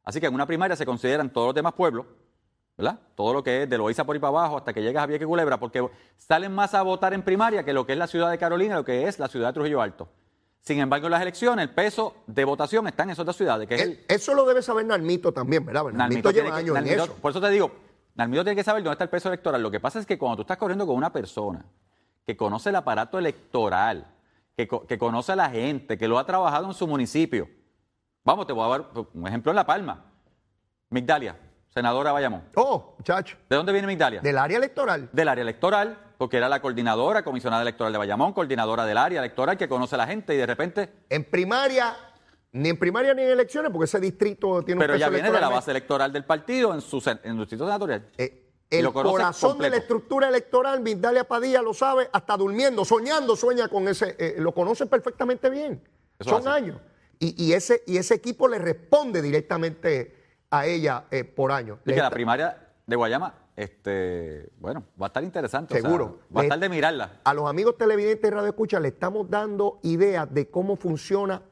Así 0.05 0.21
que 0.21 0.27
en 0.27 0.35
una 0.35 0.47
primaria 0.47 0.75
se 0.77 0.87
consideran 0.87 1.31
todos 1.31 1.49
los 1.49 1.55
demás 1.55 1.75
pueblos, 1.75 2.07
¿verdad? 2.77 2.99
Todo 3.15 3.35
lo 3.35 3.43
que 3.43 3.63
es 3.65 3.71
de 3.71 3.77
Loíza 3.79 4.05
por 4.05 4.15
ahí 4.17 4.21
para 4.21 4.29
abajo 4.31 4.57
hasta 4.57 4.73
que 4.73 4.83
llegas 4.83 5.03
a 5.03 5.07
Vieques 5.07 5.27
Culebra, 5.27 5.59
porque 5.61 5.87
salen 6.17 6.53
más 6.55 6.73
a 6.75 6.83
votar 6.83 7.13
en 7.13 7.23
primaria 7.23 7.63
que 7.65 7.73
lo 7.73 7.85
que 7.87 7.93
es 7.93 7.99
la 7.99 8.07
ciudad 8.07 8.31
de 8.31 8.39
Carolina, 8.39 8.77
lo 8.77 8.85
que 8.85 9.07
es 9.07 9.19
la 9.19 9.29
ciudad 9.29 9.49
de 9.49 9.53
Trujillo 9.55 9.83
Alto. 9.83 10.09
Sin 10.63 10.79
embargo, 10.79 11.07
en 11.07 11.13
las 11.13 11.23
elecciones, 11.23 11.63
el 11.69 11.75
peso 11.75 12.15
de 12.27 12.45
votación 12.45 12.87
está 12.87 13.03
en 13.05 13.11
esas 13.11 13.21
otras 13.21 13.37
ciudades, 13.37 13.67
que 13.69 13.75
es 13.75 13.83
el, 13.83 13.91
Eh, 13.93 14.05
Eso 14.09 14.35
lo 14.35 14.45
debe 14.45 14.63
saber 14.63 14.85
Nalmito 14.85 15.33
también, 15.33 15.65
¿verdad? 15.65 15.85
Nalmito, 15.85 15.99
Nalmito 15.99 16.31
lleva 16.33 16.51
que- 16.51 16.57
años 16.61 16.77
en 16.77 16.87
eso. 16.89 17.15
Por 17.15 17.31
eso 17.31 17.41
te 17.41 17.49
digo, 17.51 17.71
Nalmito 18.15 18.45
tiene 18.45 18.57
que 18.57 18.65
saber 18.65 18.83
dónde 18.83 18.93
está 18.95 19.05
el 19.05 19.11
peso 19.11 19.29
electoral. 19.29 19.63
Lo 19.63 19.71
que 19.71 19.81
pasa 19.81 19.99
es 19.99 20.07
que 20.07 20.19
cuando 20.19 20.37
tú 20.37 20.43
estás 20.43 20.59
corriendo 20.59 20.87
con 20.87 20.97
una 20.97 21.13
persona 21.13 21.65
que 22.27 22.37
conoce 22.37 22.69
el 22.69 22.77
aparato 22.77 23.19
electoral, 23.19 24.07
que, 24.57 24.69
que 24.87 24.99
conoce 24.99 25.33
a 25.33 25.37
la 25.37 25.49
gente, 25.49 25.97
que 25.97 26.07
lo 26.09 26.19
ha 26.19 26.27
trabajado 26.27 26.67
en 26.67 26.75
su 26.75 26.87
municipio. 26.87 27.49
Vamos, 28.25 28.47
te 28.47 28.53
voy 28.53 28.67
a 28.67 28.69
dar 28.69 28.87
un 29.15 29.27
ejemplo 29.27 29.51
en 29.53 29.57
La 29.57 29.65
Palma. 29.65 30.05
Migdalia, 30.91 31.37
senadora 31.73 32.13
Bayamón. 32.13 32.43
Oh, 32.57 32.95
muchacho, 32.99 33.37
¿De 33.49 33.57
dónde 33.57 33.73
viene 33.73 33.87
Migdalia? 33.87 34.21
del 34.21 34.39
área 34.39 34.59
electoral. 34.59 35.09
Del 35.13 35.29
área 35.29 35.43
electoral, 35.43 35.99
porque 36.19 36.37
era 36.37 36.49
la 36.49 36.61
coordinadora, 36.61 37.23
comisionada 37.23 37.63
electoral 37.63 37.93
de 37.93 37.99
Bayamón, 37.99 38.33
coordinadora 38.33 38.85
del 38.85 38.99
área 38.99 39.21
electoral, 39.21 39.57
que 39.57 39.69
conoce 39.69 39.95
a 39.95 39.99
la 39.99 40.07
gente 40.07 40.35
y 40.35 40.37
de 40.37 40.47
repente... 40.47 40.93
En 41.09 41.25
primaria, 41.25 41.97
ni 42.53 42.69
en 42.69 42.79
primaria 42.79 43.15
ni 43.15 43.23
en 43.23 43.31
elecciones, 43.31 43.71
porque 43.71 43.85
ese 43.85 44.01
distrito 44.01 44.63
tiene 44.63 44.81
un 44.81 44.87
Pero 44.87 44.97
ya 44.97 45.09
viene 45.09 45.31
de 45.31 45.41
la 45.41 45.49
base 45.49 45.71
electoral 45.71 46.13
del 46.13 46.25
partido 46.25 46.75
en 46.75 46.81
su, 46.81 46.97
en 46.99 47.35
su 47.35 47.41
distrito 47.41 47.65
senatorial. 47.65 48.07
Eh, 48.19 48.49
el 48.69 48.85
lo 48.85 48.93
corazón 48.93 49.59
de 49.59 49.71
la 49.71 49.77
estructura 49.79 50.29
electoral, 50.29 50.81
Migdalia 50.81 51.25
Padilla 51.25 51.63
lo 51.63 51.75
sabe, 51.75 52.09
hasta 52.13 52.37
durmiendo, 52.37 52.85
soñando, 52.85 53.35
sueña 53.35 53.69
con 53.69 53.89
ese, 53.89 54.15
eh, 54.19 54.37
lo 54.39 54.53
conoce 54.53 54.87
perfectamente 54.87 55.51
bien. 55.51 55.83
Eso 56.19 56.31
Son 56.31 56.41
hace. 56.41 56.51
años. 56.51 56.77
Y, 57.19 57.47
y 57.47 57.53
ese, 57.53 57.83
y 57.87 57.97
ese 57.97 58.15
equipo 58.15 58.47
le 58.47 58.59
responde 58.59 59.21
directamente 59.23 60.20
a 60.51 60.67
ella 60.67 61.05
eh, 61.11 61.25
por 61.25 61.53
año. 61.53 61.79
Y 61.85 61.95
que 61.95 62.01
la 62.01 62.11
primaria 62.11 62.69
de 62.87 62.97
Guayama, 62.97 63.35
este, 63.57 64.51
bueno, 64.59 64.85
va 65.01 65.07
a 65.07 65.09
estar 65.09 65.23
interesante. 65.23 65.75
o 65.75 65.77
sea, 65.77 65.83
Seguro. 65.83 66.21
va 66.35 66.41
a 66.41 66.45
estar 66.45 66.59
de 66.59 66.69
mirarla. 66.69 67.21
a 67.25 67.35
los 67.35 67.49
amigos 67.49 67.77
televidentes 67.79 68.23
de 68.23 68.31
Radio 68.31 68.49
Escucha 68.49 68.81
le 68.81 68.89
estamos 68.89 69.31
dando 69.31 69.79
ideas 69.83 70.33
de 70.33 70.51
cómo 70.51 70.77
funciona 70.77 71.43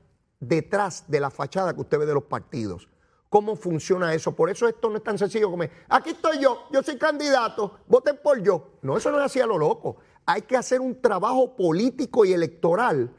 detrás 0.40 1.04
de 1.08 1.20
la 1.20 1.30
fachada 1.30 1.74
que 1.74 1.80
usted 1.80 1.98
ve 1.98 2.06
de 2.06 2.14
los 2.14 2.24
partidos. 2.24 2.88
¿Cómo 3.28 3.56
funciona 3.56 4.14
eso? 4.14 4.34
Por 4.34 4.48
eso 4.48 4.66
esto 4.66 4.88
no 4.88 4.96
es 4.96 5.02
tan 5.04 5.18
sencillo 5.18 5.50
como, 5.50 5.64
aquí 5.88 6.10
estoy 6.10 6.38
yo, 6.38 6.66
yo 6.72 6.82
soy 6.82 6.96
candidato, 6.96 7.80
voten 7.86 8.18
por 8.22 8.42
yo. 8.42 8.78
No, 8.80 8.96
eso 8.96 9.10
no 9.10 9.18
es 9.18 9.26
así 9.26 9.38
a 9.38 9.46
lo 9.46 9.58
loco. 9.58 9.98
Hay 10.24 10.42
que 10.42 10.56
hacer 10.56 10.80
un 10.80 11.00
trabajo 11.00 11.54
político 11.54 12.24
y 12.24 12.32
electoral 12.32 13.14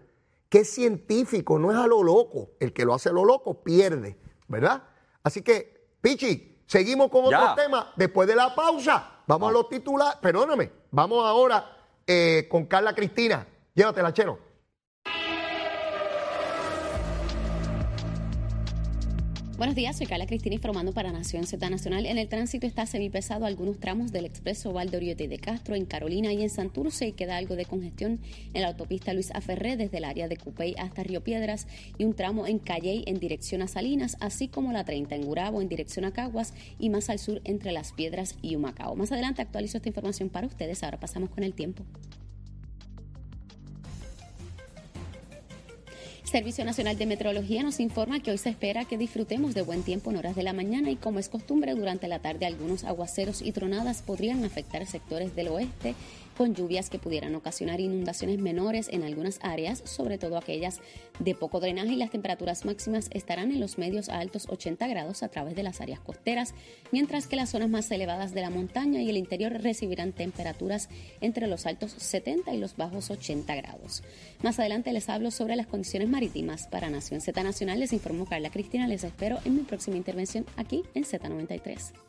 que 0.49 0.59
es 0.59 0.69
científico, 0.71 1.59
no 1.59 1.71
es 1.71 1.77
a 1.77 1.85
lo 1.85 2.01
loco. 2.01 2.49
El 2.59 2.73
que 2.73 2.85
lo 2.85 2.95
hace 2.95 3.09
a 3.09 3.11
lo 3.11 3.23
loco 3.23 3.63
pierde, 3.63 4.17
¿verdad? 4.47 4.83
Así 5.23 5.41
que, 5.41 5.89
Pichi, 6.01 6.63
seguimos 6.65 7.09
con 7.09 7.25
otro 7.25 7.55
tema 7.55 7.93
después 7.95 8.27
de 8.27 8.35
la 8.35 8.53
pausa. 8.55 9.21
Vamos 9.27 9.49
a 9.49 9.51
los 9.51 9.69
titulares. 9.69 10.19
Perdóname, 10.21 10.71
vamos 10.91 11.25
ahora 11.25 11.77
eh, 12.05 12.47
con 12.49 12.65
Carla 12.65 12.93
Cristina. 12.93 13.45
Llévatela, 13.73 14.11
Chero. 14.13 14.48
Buenos 19.59 19.75
días, 19.75 19.97
soy 19.97 20.07
Carla 20.07 20.25
Cristina 20.25 20.55
informando 20.55 20.93
para 20.93 21.11
Nación 21.11 21.45
Z 21.45 21.69
Nacional. 21.69 22.05
En 22.05 22.17
el 22.17 22.29
tránsito 22.29 22.65
está 22.65 22.85
semipesado 22.85 23.45
algunos 23.45 23.77
tramos 23.77 24.13
del 24.13 24.23
expreso 24.23 24.71
Valdoriote 24.71 25.27
de 25.27 25.37
Castro 25.37 25.75
en 25.75 25.85
Carolina 25.85 26.31
y 26.31 26.41
en 26.43 26.49
Santurce 26.49 27.07
y 27.07 27.11
queda 27.11 27.35
algo 27.35 27.57
de 27.57 27.65
congestión 27.65 28.21
en 28.53 28.61
la 28.61 28.69
autopista 28.69 29.13
Luis 29.13 29.31
Aferré 29.31 29.75
desde 29.75 29.97
el 29.97 30.05
área 30.05 30.29
de 30.29 30.37
Cupey 30.37 30.75
hasta 30.77 31.03
Río 31.03 31.25
Piedras 31.25 31.67
y 31.97 32.05
un 32.05 32.13
tramo 32.13 32.47
en 32.47 32.59
Calley 32.59 33.03
en 33.05 33.19
dirección 33.19 33.61
a 33.61 33.67
Salinas, 33.67 34.15
así 34.21 34.47
como 34.47 34.71
la 34.71 34.85
30 34.85 35.15
en 35.15 35.23
Gurabo 35.23 35.61
en 35.61 35.67
dirección 35.67 36.05
a 36.05 36.13
Caguas 36.13 36.53
y 36.79 36.89
más 36.89 37.09
al 37.09 37.19
sur 37.19 37.41
entre 37.43 37.73
Las 37.73 37.91
Piedras 37.91 38.37
y 38.41 38.55
Humacao. 38.55 38.95
Más 38.95 39.11
adelante 39.11 39.41
actualizo 39.41 39.75
esta 39.75 39.89
información 39.89 40.29
para 40.29 40.47
ustedes. 40.47 40.83
Ahora 40.83 41.01
pasamos 41.01 41.31
con 41.31 41.43
el 41.43 41.53
tiempo. 41.53 41.83
Servicio 46.29 46.63
Nacional 46.63 46.95
de 46.95 47.07
Meteorología 47.07 47.63
nos 47.63 47.79
informa 47.79 48.19
que 48.19 48.29
hoy 48.29 48.37
se 48.37 48.49
espera 48.49 48.85
que 48.85 48.99
disfrutemos 48.99 49.55
de 49.55 49.63
buen 49.63 49.81
tiempo 49.81 50.11
en 50.11 50.17
horas 50.17 50.35
de 50.35 50.43
la 50.43 50.53
mañana 50.53 50.91
y 50.91 50.95
como 50.95 51.17
es 51.17 51.27
costumbre 51.27 51.73
durante 51.73 52.07
la 52.07 52.19
tarde 52.19 52.45
algunos 52.45 52.83
aguaceros 52.83 53.41
y 53.41 53.51
tronadas 53.51 54.03
podrían 54.03 54.45
afectar 54.45 54.85
sectores 54.85 55.35
del 55.35 55.47
oeste 55.47 55.95
con 56.39 56.55
lluvias 56.55 56.89
que 56.89 56.99
pudieran 56.99 57.35
ocasionar 57.35 57.81
inundaciones 57.81 58.39
menores 58.39 58.87
en 58.93 59.03
algunas 59.03 59.39
áreas, 59.43 59.81
sobre 59.83 60.17
todo 60.17 60.37
aquellas 60.37 60.79
de 61.19 61.35
poco 61.35 61.59
drenaje 61.59 61.91
y 61.91 61.95
las 61.97 62.11
temperaturas 62.11 62.63
máximas 62.63 63.09
estarán 63.11 63.51
en 63.51 63.59
los 63.59 63.77
medios 63.77 64.07
a 64.07 64.19
altos 64.19 64.47
80 64.47 64.87
grados 64.87 65.21
a 65.21 65.27
través 65.27 65.53
de 65.57 65.63
las 65.63 65.81
áreas 65.81 65.99
costeras, 65.99 66.53
mientras 66.93 67.27
que 67.27 67.35
las 67.35 67.49
zonas 67.49 67.67
más 67.67 67.91
elevadas 67.91 68.33
de 68.33 68.39
la 68.39 68.51
montaña 68.51 69.01
y 69.01 69.09
el 69.09 69.17
interior 69.17 69.51
recibirán 69.51 70.13
temperaturas 70.13 70.87
entre 71.19 71.45
los 71.45 71.65
altos 71.65 71.91
70 71.91 72.53
y 72.53 72.57
los 72.57 72.77
bajos 72.77 73.09
80 73.09 73.53
grados. 73.55 74.01
Más 74.41 74.59
adelante 74.59 74.93
les 74.93 75.09
hablo 75.09 75.31
sobre 75.31 75.57
las 75.57 75.67
condiciones 75.67 76.07
marítimas. 76.07 76.67
Para 76.67 76.89
Nación 76.89 77.19
Z 77.19 77.43
Nacional 77.43 77.81
les 77.81 77.91
informó 77.91 78.25
Carla 78.25 78.49
Cristina. 78.49 78.87
Les 78.87 79.03
espero 79.03 79.39
en 79.43 79.57
mi 79.57 79.63
próxima 79.63 79.97
intervención 79.97 80.45
aquí 80.55 80.83
en 80.93 81.03
Z93. 81.03 82.08